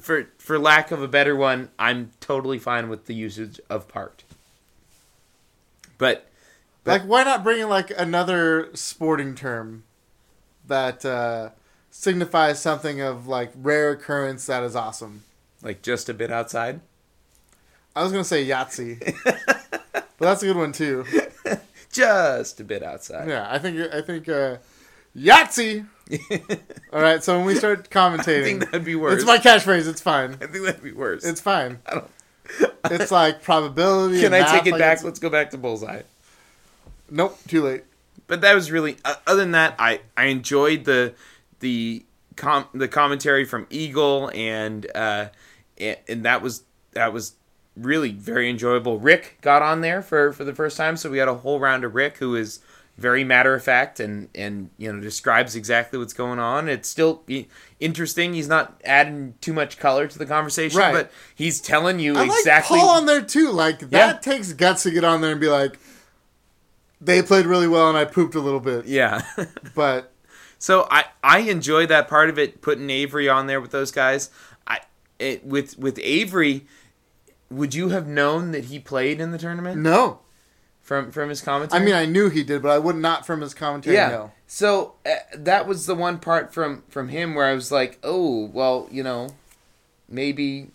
[0.01, 4.25] For for lack of a better one, I'm totally fine with the usage of part.
[5.99, 6.29] But
[6.85, 9.85] like, why not bring in like another sporting term
[10.67, 11.51] that uh,
[11.93, 15.23] signifies something of like rare occurrence that is awesome?
[15.65, 16.81] like just a bit outside.
[17.97, 21.05] I was gonna say Yahtzee, but that's a good one too.
[21.93, 23.29] Just a bit outside.
[23.29, 24.57] Yeah, I think I think uh,
[25.17, 25.87] Yahtzee.
[26.93, 27.91] All right, so when we start I think
[28.23, 29.15] commentating, that'd be worse.
[29.15, 29.89] it's my catchphrase.
[29.89, 30.33] It's fine.
[30.35, 31.25] I think that'd be worse.
[31.25, 31.79] It's fine.
[31.87, 32.11] I don't-
[32.91, 34.21] It's like probability.
[34.21, 34.93] Can I math, take it like back?
[34.99, 36.03] it's- Let's go back to bullseye.
[37.11, 37.85] Nope, too late.
[38.27, 41.13] but that was really uh, other than that i i enjoyed the
[41.61, 42.03] the
[42.37, 45.29] com the commentary from eagle and uh
[45.79, 47.35] and, and that was that was
[47.77, 51.29] really very enjoyable rick got on there for for the first time so we had
[51.29, 52.61] a whole round of rick who is
[52.97, 57.25] very matter of fact and and you know describes exactly what's going on it's still
[57.81, 60.93] interesting he's not adding too much color to the conversation Right.
[60.93, 63.51] but he's telling you I like exactly Paul on there too.
[63.51, 64.13] Like that Yeah.
[64.33, 65.77] takes guts to get on there and be like,
[67.01, 68.87] they played really well and I pooped a little bit.
[68.87, 69.23] yeah
[69.75, 70.13] But
[70.59, 74.31] So I I enjoy that part of it, putting Avery on there with those guys.
[74.67, 74.81] I
[75.19, 76.67] it, with with Avery,
[77.57, 80.21] would you have known that he played in the tournament no,
[80.83, 81.81] from from his commentary.
[81.81, 83.97] I mean I knew he did, but I would not from his commentary.
[83.97, 84.09] yeah.
[84.09, 84.33] No.
[84.47, 88.47] So uh, that was the one part from from him where I was like, oh
[88.53, 89.31] well, you know,
[90.09, 90.69] maybe.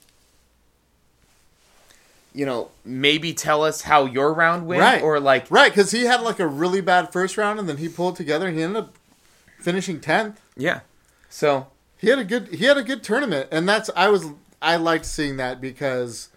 [2.32, 5.02] You know, maybe tell us how your round went, Right.
[5.02, 7.90] or like, Right, because he had like a really bad first round and then he
[7.90, 8.96] pulled together and he ended up
[9.60, 10.40] finishing tenth.
[10.56, 10.82] yeah.
[11.32, 11.68] So
[11.98, 14.26] He had a good he had a good tournament, and that's I was
[14.62, 16.30] I liked seeing that because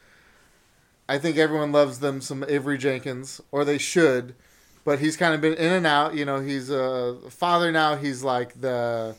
[1.12, 4.34] I think everyone loves them some Avery Jenkins, or they should.
[4.82, 6.14] But he's kind of been in and out.
[6.14, 7.96] You know, he's a father now.
[7.96, 9.14] He's like the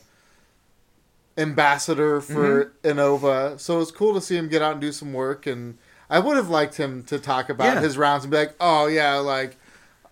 [1.38, 2.98] ambassador for mm-hmm.
[2.98, 5.46] Innova, so it's cool to see him get out and do some work.
[5.46, 5.78] And
[6.10, 7.80] I would have liked him to talk about Yeah.
[7.80, 9.56] his rounds and be like, "Oh yeah, like."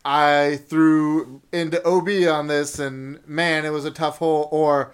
[0.04, 4.48] I threw into OB on this, and man, it was a tough hole.
[4.50, 4.90] Or,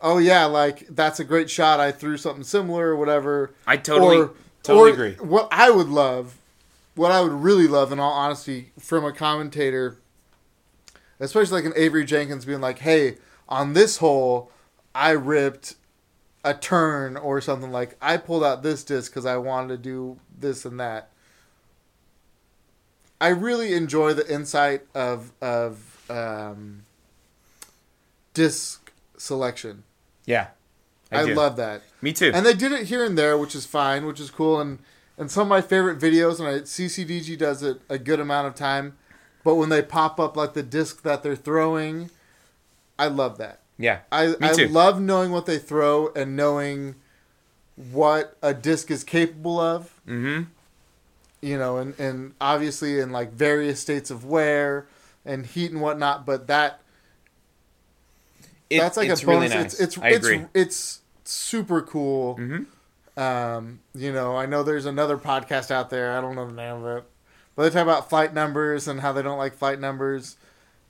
[0.00, 1.80] oh yeah, like that's a great shot.
[1.80, 3.50] I threw something similar or whatever.
[3.66, 4.30] I totally or,
[4.62, 5.14] totally or agree.
[5.14, 6.36] What I would love,
[6.94, 9.96] what I would really love, in all honesty, from a commentator,
[11.20, 14.50] especially like an Avery Jenkins being like, "Hey, on this hole,
[14.94, 15.74] I ripped
[16.44, 20.18] a turn or something like I pulled out this disc because I wanted to do
[20.38, 21.10] this and that."
[23.22, 26.82] I really enjoy the insight of of um,
[28.34, 29.84] disc selection.
[30.26, 30.48] Yeah,
[31.12, 31.34] I, do.
[31.34, 31.82] love that.
[32.00, 32.30] Me too.
[32.34, 34.60] And they did it here and there, which is fine, which is cool.
[34.60, 34.78] And
[35.18, 38.54] and some of my favorite videos, and I, CCDG does it a good amount of
[38.54, 38.96] time.
[39.44, 42.10] But when they pop up like the disc that they're throwing,
[42.98, 43.60] I love that.
[43.78, 46.94] yeah, I I love knowing what they throw and knowing
[47.76, 50.00] what a disc is capable of.
[50.06, 50.44] mm-hmm.
[51.40, 54.86] You know, and and obviously in like various states of wear
[55.24, 56.24] and heat and whatnot.
[56.24, 56.80] But that
[58.70, 59.50] It, that's like it's a bonus.
[59.50, 59.72] really nice.
[59.74, 60.44] It's it's I it's, agree.
[60.54, 62.36] it's super cool.
[62.36, 62.66] Mhm.
[63.16, 66.16] Um, you know, I know there's another podcast out there.
[66.16, 67.04] I don't know the name of it,
[67.54, 70.36] but they talk about flight numbers and how they don't like flight numbers,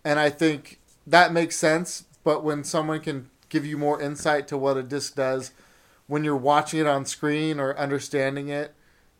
[0.05, 2.05] and I think that makes sense.
[2.25, 5.51] But when someone can give you more insight to what a disc does
[6.07, 8.75] when you're watching it on screen or understanding it,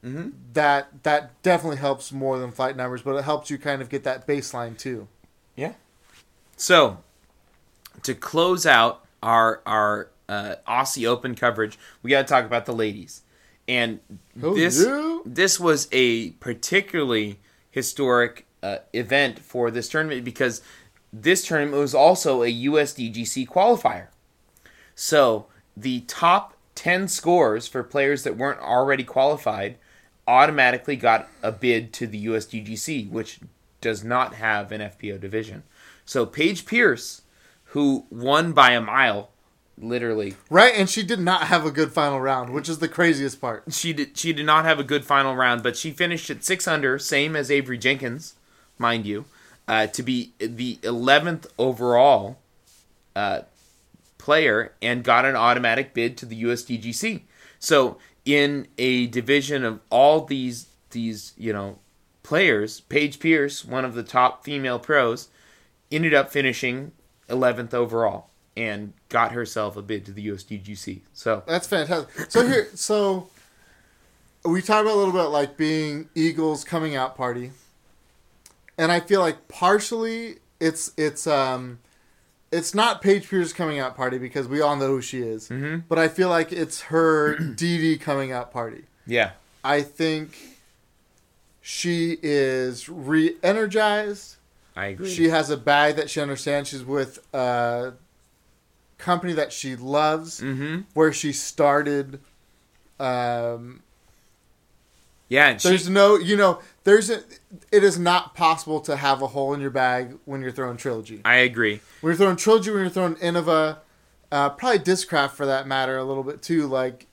[0.05, 0.31] Mm-hmm.
[0.55, 4.03] that that definitely helps more than flight numbers, but it helps you kind of get
[4.03, 5.07] that baseline too.
[5.55, 5.75] Yeah.
[6.57, 6.99] So,
[8.03, 12.73] to close out our our uh, Aussie Open coverage, we got to talk about the
[12.75, 13.23] ladies.
[13.69, 14.01] And
[14.43, 15.21] Oh, this yeah.
[15.25, 17.39] this was a particularly
[17.71, 20.63] historic uh, event for this tournament because
[21.13, 24.09] this tournament was also a USDGC qualifier.
[24.95, 29.77] So the top 10 scores for players that weren't already qualified
[30.27, 33.41] automatically got a bid to the USDGC, which
[33.81, 35.63] does not have an FPO division.
[36.05, 37.23] So Paige Pierce,
[37.67, 39.31] who won by a mile,
[39.79, 43.41] literally, Right, and she did not have a good final round, which is the craziest
[43.41, 43.65] part.
[43.73, 46.67] she did she did not have a good final round, but she finished at six
[46.69, 48.35] under, same as Avery Jenkins,
[48.79, 49.25] mind you,
[49.69, 52.39] uh, to be the eleventh overall
[53.17, 53.43] uh,
[54.19, 57.23] player and got an automatic bid to the USDGC.
[57.59, 61.79] So in a division of all these these you know
[62.23, 65.29] players, Paige Pierce, one of the top female pros,
[65.91, 66.93] ended up finishing
[67.29, 71.01] eleventh overall and got herself a bid to the USDGC.
[71.13, 72.31] So That's fantastic.
[72.31, 73.29] So here, so
[74.45, 77.53] we talked about a little bit like being Eagles coming out party,
[78.79, 81.79] and I feel like partially it's it's um
[82.51, 85.85] it's not Paige Pierce coming out party because we all know who she is, Mhm.
[85.89, 88.85] but I feel like it's her DD coming out party.
[89.07, 89.33] yeah.
[89.65, 90.37] I think
[91.61, 94.37] she is re-energized.
[94.75, 95.09] I agree.
[95.09, 96.69] She has a bag that she understands.
[96.71, 97.93] She's with a
[99.03, 100.83] company that she loves, mm-hmm.
[100.95, 102.21] where she started.
[102.99, 103.83] Um,
[105.29, 107.23] Yeah, and she, there's no, you know, there's a,
[107.71, 111.21] it is not possible to have a hole in your bag when you're throwing trilogy.
[111.25, 111.81] I agree.
[112.01, 113.79] When you're throwing trilogy, when you're throwing Innova,
[114.31, 116.67] uh, probably Discraft for that matter, a little bit too.
[116.67, 117.07] Like,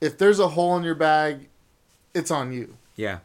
[0.00, 1.48] if there's a hole in your bag,
[2.12, 2.76] it's on you.
[2.96, 3.18] Yeah,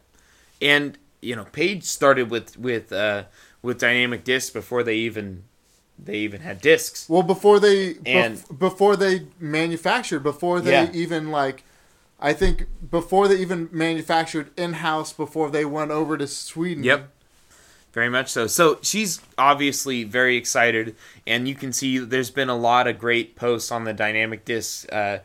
[0.62, 3.24] and you know, Paige started with with uh,
[3.62, 5.44] with dynamic disc before they even
[6.04, 7.08] they even had discs.
[7.10, 10.92] Well, before they bef- And- before they manufactured, before they Yeah.
[10.94, 11.64] even like,
[12.20, 16.84] I think before they even manufactured in house, before they went over to Sweden.
[16.84, 17.10] Yep.
[17.94, 18.46] Very much so.
[18.48, 20.96] So she's obviously very excited,
[21.26, 24.88] and you can see there's been a lot of great posts on the Dynamic Disc
[24.94, 25.20] uh,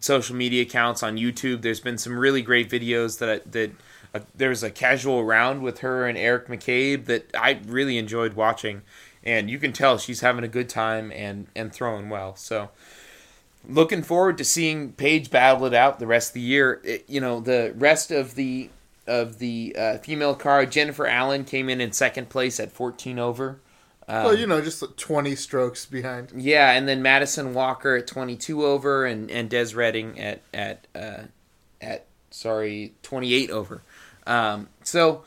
[0.00, 1.62] social media accounts on YouTube.
[1.62, 3.70] There's been some really great videos that that
[4.14, 8.82] uh, there's a casual round with her and Eric McCabe that I really enjoyed watching,
[9.28, 12.34] and you can tell she's having a good time and and throwing well.
[12.36, 12.70] So
[13.68, 16.80] looking forward to seeing Paige battle it out the rest of the year.
[16.84, 18.70] It- you know, the rest of the
[19.06, 23.58] of the uh, female card, Jennifer Allen came in in second place at 14 over.
[24.06, 26.32] Um, Well, you know, just twenty strokes behind.
[26.36, 31.22] yeah, and then Madison Walker at 22 over, and and Des Reading at at uh,
[31.80, 33.82] at sorry 28 over.
[34.26, 35.24] Um, so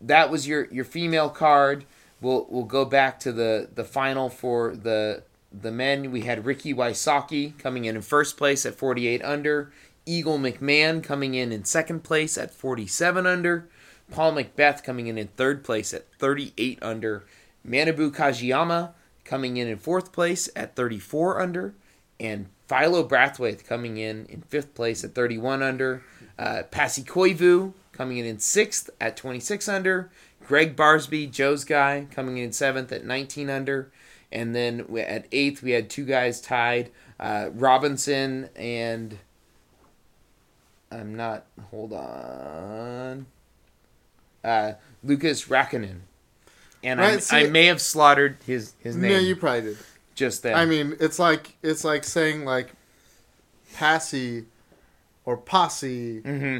[0.00, 1.84] that was your your female card.
[2.20, 6.10] We'll we'll go back to the the final for the the men.
[6.10, 9.72] We had Ricky Wysocki coming in in first place at 48 under.
[10.06, 13.68] Eagle McMahon coming in in second place at 47 under.
[14.10, 17.24] Paul McBeth coming in in third place at 38 under.
[17.66, 18.92] Manabu Kajiyama
[19.24, 21.74] coming in in fourth place at 34 under.
[22.18, 26.02] And Philo Brathwaite coming in in fifth place at 31 under.
[26.38, 30.10] Uh, Pasi Koivu coming in in sixth at 26 under.
[30.50, 33.92] Greg Barsby, Joe's guy, coming in seventh at 19 under.
[34.32, 36.90] And then at eighth, we had two guys tied
[37.20, 39.18] uh, Robinson and.
[40.90, 41.46] I'm not.
[41.70, 43.26] Hold on.
[44.42, 44.72] Uh,
[45.04, 46.00] Lucas Rakkonen.
[46.82, 49.78] And I, Right, see- I may have slaughtered his, his name No, you probably did.
[50.16, 50.56] just then.
[50.56, 52.72] I mean, it's like it's like saying like,
[53.74, 54.46] passy,
[55.24, 56.58] or posse, hmm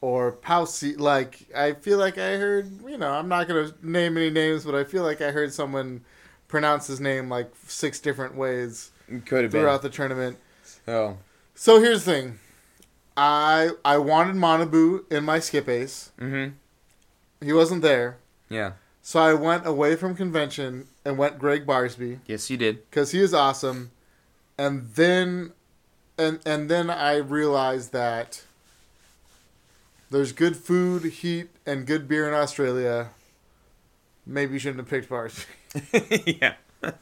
[0.00, 0.98] or pousey.
[0.98, 2.70] Like I feel like I heard.
[2.88, 6.04] You know, I'm not gonna name any names, but I feel like I heard someone
[6.48, 8.90] pronounce his name like six different ways
[9.24, 9.60] could have been.
[9.62, 10.36] throughout the tournament.
[10.88, 11.18] Oh,
[11.54, 12.38] So here's the thing.
[13.16, 16.10] I I wanted Manabu in my skip ace.
[16.18, 16.48] hmm
[17.40, 18.18] He wasn't there.
[18.48, 18.72] Yeah.
[19.02, 22.88] So I went away from convention and went Greg Barsby Yes, you did.
[22.90, 23.90] because he is awesome.
[24.58, 25.52] And then
[26.18, 28.42] and and then I realized that
[30.10, 33.10] there's good food, heat, and good beer in Australia.
[34.26, 35.46] Maybe you shouldn't have picked bars.
[36.26, 36.54] yeah.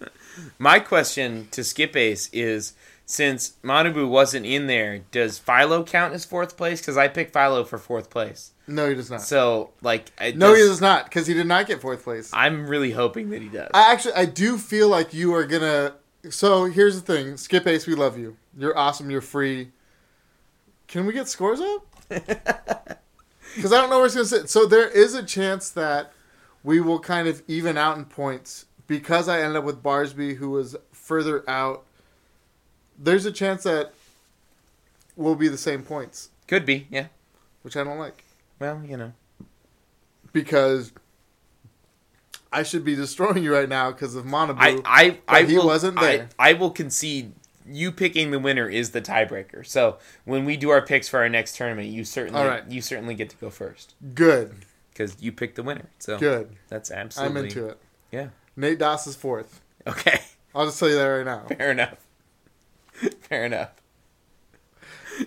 [0.59, 2.75] My question to Skip Ace is
[3.07, 6.81] since Manabu wasn't in there, does Philo count as fourth place?
[6.81, 8.53] Because I picked Philo for fourth place.
[8.67, 9.23] No, he does not.
[9.23, 12.31] So like, no, he does- does not because he did not get fourth place.
[12.35, 13.71] I'm really hoping that he does.
[13.73, 15.95] I actually, I do feel like you are gonna.
[16.31, 18.37] So here's the thing, Skip Ace, we love you.
[18.57, 19.11] You're awesome.
[19.11, 19.71] You're free.
[20.89, 21.88] Can we get scores up?
[23.55, 24.49] Because I don't know where it's gonna sit.
[24.49, 26.13] So there is a chance that
[26.63, 30.51] we will kind of even out in points because I ended up with Barsby, who
[30.51, 31.85] was further out.
[32.97, 33.95] There's a chance that
[35.17, 37.07] we'll be the same points, Could be, yeah.
[37.63, 38.23] which I don't like
[38.61, 39.13] Well, you know.
[40.33, 40.93] because
[42.53, 44.59] I should be destroying you right now because of Manabu.
[44.61, 46.29] I I I he will, wasn't I- there.
[46.39, 47.33] I, will concede.
[47.71, 49.67] You picking the winner is the tiebreaker.
[49.67, 52.69] So when we do our picks for our next tournament, you certainly right.
[52.69, 54.55] you certainly get to go first Good,
[54.91, 55.87] because you picked the winner.
[55.99, 56.57] So good.
[56.69, 57.41] that's absolutely.
[57.41, 57.79] I'm into it.
[58.11, 58.29] Yeah.
[58.57, 59.61] Nate Doss is fourth.
[59.87, 60.21] Okay.
[60.55, 61.45] I'll just tell you that right now.
[61.57, 61.99] Fair enough.
[63.21, 63.71] Fair enough.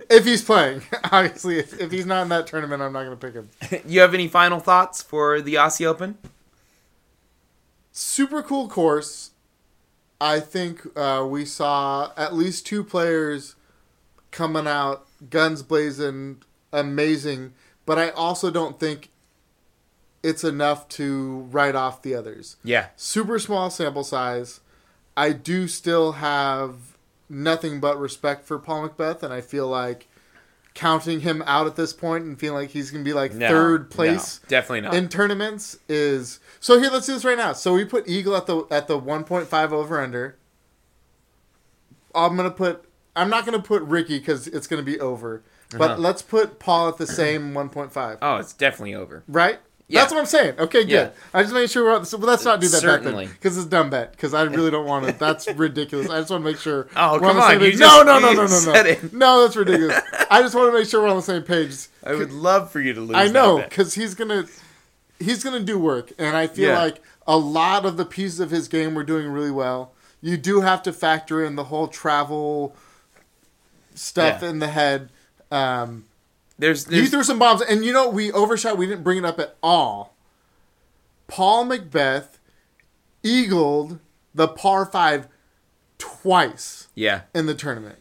[0.09, 0.81] If he's playing,
[1.11, 3.83] obviously, if, if he's not in that tournament, I'm not going to pick him.
[3.87, 6.17] You have any final thoughts for the Aussie Open?
[7.91, 9.30] Super cool course.
[10.21, 13.55] I think uh, we saw at least two players
[14.29, 17.53] coming out guns blazing, amazing.
[17.87, 19.09] But I also don't think
[20.21, 22.57] it's enough to write off the others.
[22.63, 22.89] Yeah.
[22.95, 24.59] super small sample size.
[25.17, 26.75] I do still have
[27.27, 30.07] nothing but respect for Paul McBeth, and I feel like
[30.73, 33.47] counting him out at this point and feeling like he's going to be like No,
[33.49, 34.93] third place no, definitely not.
[34.93, 36.79] in tournaments is so.
[36.79, 37.53] Here, let's do this right now.
[37.53, 40.37] So we put Eagle at the at the one point five over under.
[42.15, 42.85] I'm gonna put.
[43.15, 45.43] I'm not gonna put Ricky because it's gonna be over.
[45.77, 46.01] But Uh-huh.
[46.01, 48.17] let's put Paul at the same 1.5.
[48.21, 49.23] oh, it's definitely over.
[49.25, 49.59] Right?
[49.91, 49.99] Yeah.
[50.01, 50.55] That's what I'm saying.
[50.59, 50.89] Okay, good.
[50.89, 51.09] Yeah.
[51.33, 51.83] I just made sure.
[51.83, 53.27] We're, on the so, but let's not do that Certainly.
[53.27, 54.11] because it's a dumb bet.
[54.11, 55.11] Because I really don't want to.
[55.11, 56.09] That's ridiculous.
[56.09, 56.87] I just want to make sure.
[56.95, 59.09] Oh, we're come the on, same you just- no, no, no, no, no, no.
[59.11, 59.99] No, that's ridiculous.
[60.29, 61.75] I just want to make sure we're on the same page.
[62.03, 63.15] I would love for you to lose.
[63.15, 64.45] I know because he's gonna
[65.19, 66.79] he's gonna do work, and I feel Yeah.
[66.79, 69.91] like a lot of the pieces of his game were doing really well.
[70.21, 72.75] You do have to factor in the whole travel
[73.95, 74.49] stuff Yeah.
[74.49, 75.09] in the head.
[75.51, 76.05] Um,
[76.61, 78.77] There's, he there's threw some bombs, and you know we overshot.
[78.77, 80.15] We didn't bring it up at all.
[81.25, 82.37] Paul McBeth
[83.23, 83.97] eagled
[84.35, 85.27] the par five
[85.97, 87.97] twice yeah, in the tournament.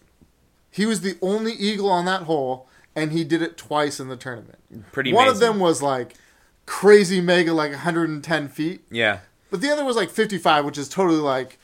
[0.71, 4.17] He was the only eagle on that hole, and he did it twice in the
[4.17, 4.59] tournament.
[4.93, 5.11] pretty.
[5.15, 6.17] One of them was like
[6.67, 11.19] crazy mega, like 110 feet, Yeah, but the other was like 55, which is totally
[11.19, 11.59] like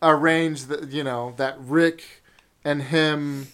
[0.00, 2.22] a range that you know that Rick
[2.64, 3.48] and him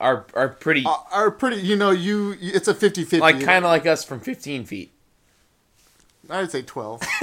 [0.00, 1.56] are are pretty are- are pretty.
[1.62, 3.20] You know, you it's a 50-50.
[3.20, 4.92] like kind of like us from 15 feet.
[6.30, 7.02] I'd say 12.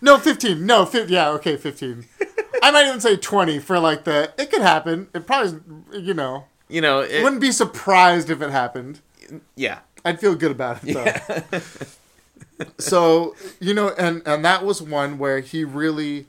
[0.00, 0.64] no, 15.
[0.64, 1.12] No, 15.
[1.12, 2.04] Yeah, okay, 15.
[2.62, 4.32] I might even say 20 for like the.
[4.38, 5.08] It could happen.
[5.14, 5.60] It probably,
[6.00, 9.00] you know, You know, it, wouldn't be surprised if it happened.
[9.56, 11.04] yeah, I'd feel good about it though.
[11.04, 11.60] yeah,
[12.78, 16.26] so you know, and and that was one where he really,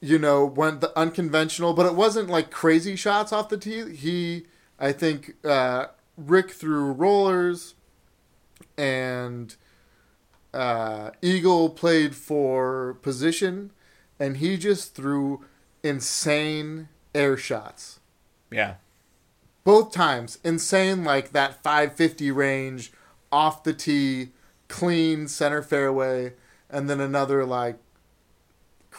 [0.00, 3.94] you know, went the unconventional, but it wasn't like crazy shots off the tee.
[3.94, 4.46] He,
[4.78, 5.86] I think, uh,
[6.16, 7.74] Rick threw rollers,
[8.76, 9.54] and
[10.54, 13.72] uh, Eagle played for position,
[14.18, 15.44] and he just threw
[15.82, 18.00] insane air shots
[18.50, 18.74] yeah.
[19.64, 22.92] both times insane like that 550 range
[23.32, 24.28] off the tee
[24.68, 26.32] clean center fairway
[26.68, 27.78] and then another like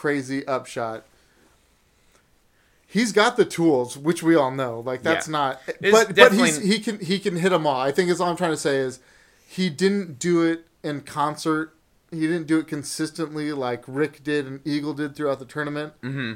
[0.02, 1.06] crazy upshot
[2.88, 5.32] he's got the tools which we all know like that's Yeah.
[5.32, 8.20] not It's but but he's, he can he can hit them all i think is
[8.20, 8.99] all i'm trying to say is
[9.47, 11.76] he didn't do it in concert
[12.10, 16.34] he didn't do it consistently like rick did and eagle did throughout the tournament hmm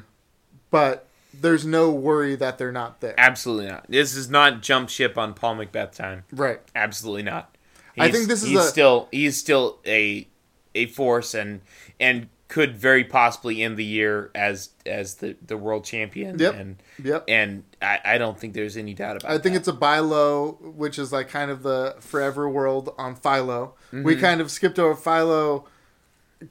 [0.69, 3.85] but there's no worry that they're not there Absolutely not.
[3.89, 6.23] This is not jump ship on Paul McBeth time.
[6.31, 7.53] right Absolutely not.
[7.97, 10.27] I think this is he's a- still he's still a
[10.73, 11.59] a force and
[11.99, 16.39] and could very possibly end the year as as the the world champion.
[16.39, 16.55] Yep.
[16.55, 19.29] And yep and I, I don't think there's any doubt about.
[19.29, 19.35] It.
[19.35, 19.59] I think that.
[19.59, 23.73] it's a buy low, which is like kind of the forever world on Philo.
[23.87, 24.03] Mm-hmm.
[24.03, 25.65] We kind of skipped over Philo.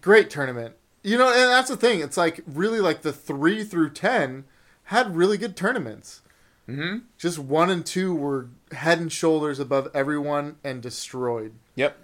[0.02, 0.74] Great tournament.
[1.02, 2.00] You know, and that's the thing.
[2.00, 4.44] It's like really like the three through ten
[4.88, 6.20] had really good tournaments.
[6.66, 11.54] hmm Just one and two were head and shoulders above everyone and destroyed.
[11.76, 11.96] Yep.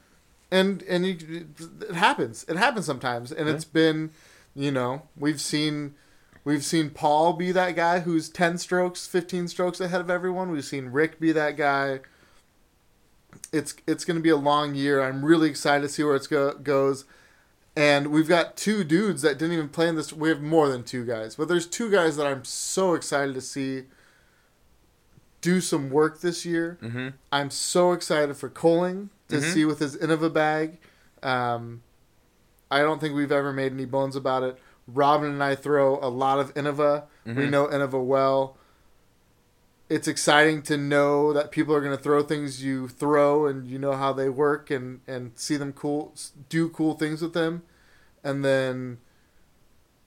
[0.51, 1.47] And and you,
[1.81, 2.45] it happens.
[2.49, 3.31] It happens sometimes.
[3.31, 4.11] And it's been,
[4.55, 5.95] you know, we've seen
[6.45, 10.51] we've seen Paul be that guy who's 10 strokes, 15 strokes ahead of everyone.
[10.51, 12.01] We've seen Rick be that guy.
[13.53, 15.03] It's it's going to be a long year.
[15.03, 17.05] I'm really excited to see where it go, goes.
[17.77, 20.13] And we've got two dudes that didn't even play in this.
[20.13, 23.41] We have more than two guys, but there's two guys that I'm so excited to
[23.41, 23.85] see
[25.41, 26.79] do some work this year.
[26.83, 27.09] Mm-hmm.
[27.33, 29.53] I'm so excited for Coling to Mhm.
[29.53, 30.79] see with his Innova bag.
[31.23, 31.83] Um,
[32.71, 34.59] I don't think we've ever made any bones about it.
[34.87, 37.05] Robin and I throw a lot of Innova.
[37.25, 37.51] We Mhm.
[37.51, 38.57] know Innova well.
[39.89, 43.77] It's exciting to know that people are going to throw things you throw and you
[43.79, 46.15] know how they work and, and see them cool
[46.49, 47.63] do cool things with them.
[48.23, 48.99] And then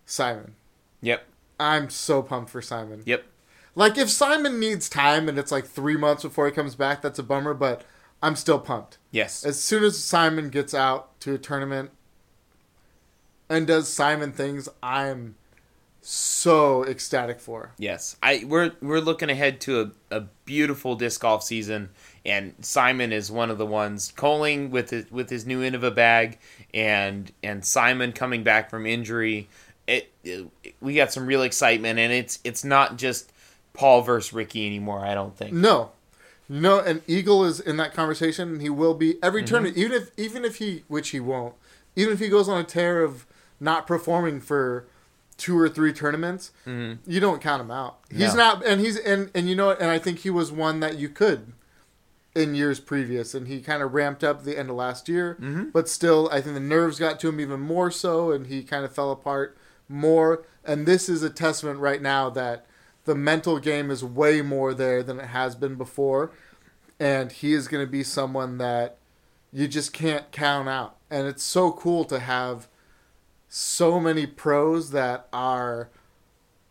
[0.06, 0.56] Simon.
[1.02, 1.24] Yep.
[1.60, 3.04] I'm so pumped for Simon.
[3.06, 3.26] Yep.
[3.76, 7.20] Like if Simon needs time and it's like three months before he comes back, that's
[7.20, 7.54] a bummer.
[7.54, 7.84] But
[8.24, 8.98] I'm still pumped.
[9.12, 9.44] Yes.
[9.46, 11.92] As soon as Simon gets out to a tournament
[13.50, 15.36] and does Simon things, I'm
[16.02, 17.74] so ecstatic for.
[17.78, 21.90] Yes, I we're we're looking ahead to a, a beautiful disc golf season,
[22.26, 24.14] and Simon is one of the ones.
[24.16, 26.40] Coling with his, with his new Innova bag,
[26.74, 29.50] and and Simon coming back from injury.
[29.86, 30.48] It, it
[30.80, 33.34] we got some real excitement, and it's it's not just
[33.74, 35.06] Paul versus Ricky anymore.
[35.06, 35.54] I don't think.
[35.54, 35.92] No,
[36.50, 39.78] no, and Eagle is in that conversation, and he will be every tournament.
[39.78, 41.54] Even if even if he, which he won't,
[41.96, 43.26] even if he goes on a tear of
[43.60, 44.86] not performing for
[45.38, 47.00] two or three tournaments, Mhm.
[47.08, 47.98] you don't count him out.
[48.10, 48.44] He's No.
[48.56, 51.10] not, and he's and and you know, and I think he was one that you
[51.10, 51.54] could
[52.36, 55.72] in years previous, and he kind of ramped up the end of last year, Mhm.
[55.72, 58.84] but still, I think the nerves got to him even more so, and he kind
[58.84, 59.56] of fell apart
[59.88, 60.44] more.
[60.66, 62.66] And this is a testament right now that
[63.06, 66.32] the mental game is way more there than it has been before,
[67.00, 68.98] and he is going to be someone that
[69.52, 70.96] you just can't count out.
[71.12, 72.68] And it's so cool to have
[73.50, 75.90] so many pros that are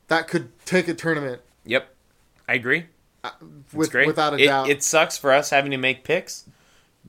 [0.08, 1.94] that could take a tournament Yep,
[2.48, 2.86] I agree.
[3.22, 3.30] Uh,
[3.66, 4.08] it's with, great.
[4.08, 4.68] without a It- doubt.
[4.68, 6.44] It sucks for us having to make picks,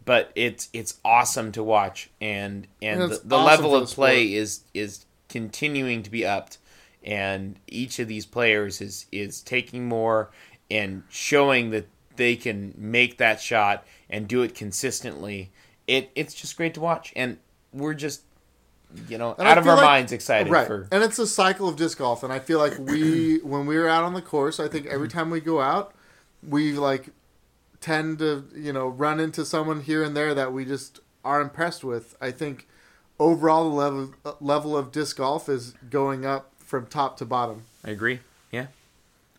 [0.05, 4.33] but it's it's awesome to watch, and and, And the, the awesome level of play
[4.33, 6.59] is is continuing to be upped,
[7.03, 10.31] and each of these players is is taking more
[10.71, 15.51] and showing that they can make that shot and do it consistently.
[15.87, 17.37] It it's just great to watch, and
[17.73, 18.21] we're just
[19.07, 20.67] you know And I out of our like- minds excited right.
[20.67, 23.87] for And it's a cycle of disc golf, and I feel like we, when we're
[23.87, 25.93] out on the course, I think every time we go out,
[26.47, 27.09] we like
[27.81, 31.83] tend to you know run into someone here and there that we just are impressed
[31.83, 32.15] with.
[32.21, 32.67] I think
[33.19, 37.61] overall the level uh, level of disc golf is going up from top to bottom.
[37.85, 38.19] I agree.
[38.51, 38.61] Yeah.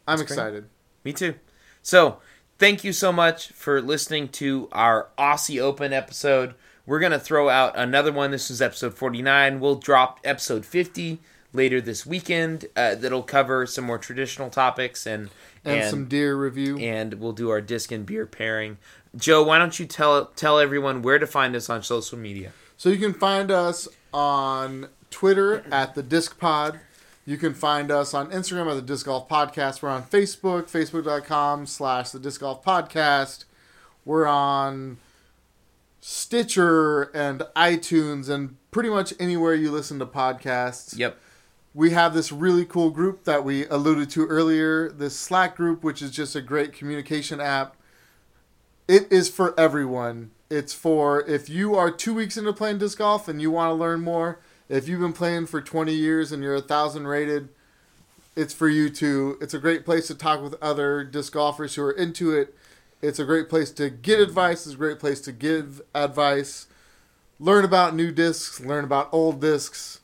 [0.06, 0.38] I'm That's great.
[0.38, 0.64] excited.
[1.02, 1.34] Me too.
[1.82, 2.18] So,
[2.60, 6.54] thank you so much for listening to our Aussie Open episode.
[6.86, 8.30] We're going to throw out another one.
[8.30, 9.58] This is episode 49.
[9.58, 11.18] We'll drop episode 50
[11.52, 15.28] later this weekend uh, that'll cover some more traditional topics and
[15.64, 16.78] And, and, some deer review.
[16.78, 18.78] and we'll do our disc and beer pairing.
[19.16, 22.52] Joe, why don't you tell tell everyone where to find us on social media?
[22.76, 26.78] So you can find us on Twitter at the Disc Pod.
[27.26, 29.80] You can find us on Instagram at the Disc Golf Podcast.
[29.80, 33.44] We're on Facebook, facebook.com slash the Disc Golf Podcast.
[34.04, 34.98] We're on
[36.00, 40.98] Stitcher and iTunes and pretty much anywhere you listen to podcasts.
[40.98, 41.18] Yep.
[41.72, 46.02] We have this really cool group that we alluded to earlier, this Slack group, which
[46.02, 47.74] is just a great communication app.
[48.86, 50.30] It is for everyone.
[50.50, 53.74] It's for if you are two weeks into playing disc golf and you want to
[53.74, 54.40] learn more.
[54.68, 57.48] If you've been playing for 20 years and you're a thousand rated,
[58.36, 59.36] it's for you too.
[59.40, 62.54] It's a great place to talk with other disc golfers who are into it.
[63.02, 64.66] It's a great place to get advice.
[64.66, 66.66] It's a great place to give advice.
[67.38, 68.60] Learn about new discs.
[68.60, 70.00] Learn about old discs.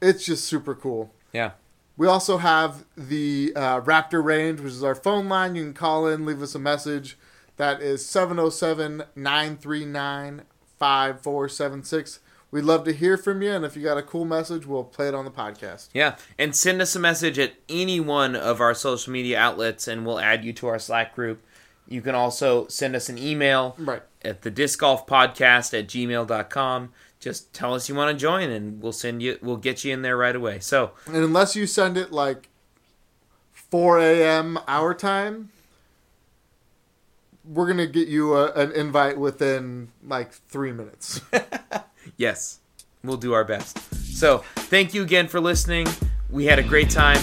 [0.00, 1.12] It's just super cool.
[1.32, 1.52] Yeah.
[1.96, 5.54] We also have the uh, Raptor range, which is our phone line.
[5.54, 7.18] You can call in, leave us a message.
[7.56, 10.42] That is 707 939
[10.78, 12.20] 5476.
[12.52, 15.06] We'd love to hear from you, and if you got a cool message, we'll play
[15.06, 15.88] it on the podcast.
[15.94, 20.04] Yeah, and send us a message at any one of our social media outlets, and
[20.04, 21.44] we'll add you to our Slack group.
[21.86, 24.02] You can also send us an email Right.
[24.22, 26.92] at the disc golf podcast at gmail.com.
[27.20, 29.38] Just tell us you want to join, and we'll send you.
[29.42, 30.58] We'll get you in there right away.
[30.60, 32.48] So And unless you send it like
[33.52, 34.58] 4 a.m.
[34.66, 35.50] our time,
[37.44, 41.20] we're going to get you a, an invite within like three minutes.
[42.16, 42.60] yes,
[43.02, 43.78] we'll do our best.
[44.16, 45.86] So thank you again for listening.
[46.28, 47.20] We had a great time.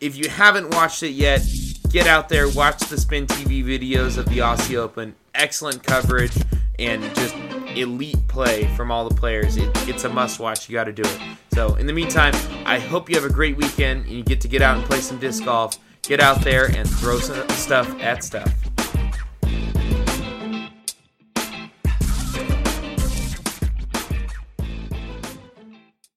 [0.00, 1.42] If you haven't watched it yet,
[1.90, 5.14] get out there, watch the Spin TV videos of the Aussie Open.
[5.34, 6.36] Excellent coverage
[6.78, 7.34] and just
[7.76, 9.56] elite play from all the players.
[9.56, 10.68] It, it's a must watch.
[10.68, 11.20] You got to do it.
[11.52, 14.48] So, in the meantime, I hope you have a great weekend and you get to
[14.48, 15.78] get out and play some disc golf.
[16.02, 18.52] Get out there and throw some stuff at stuff.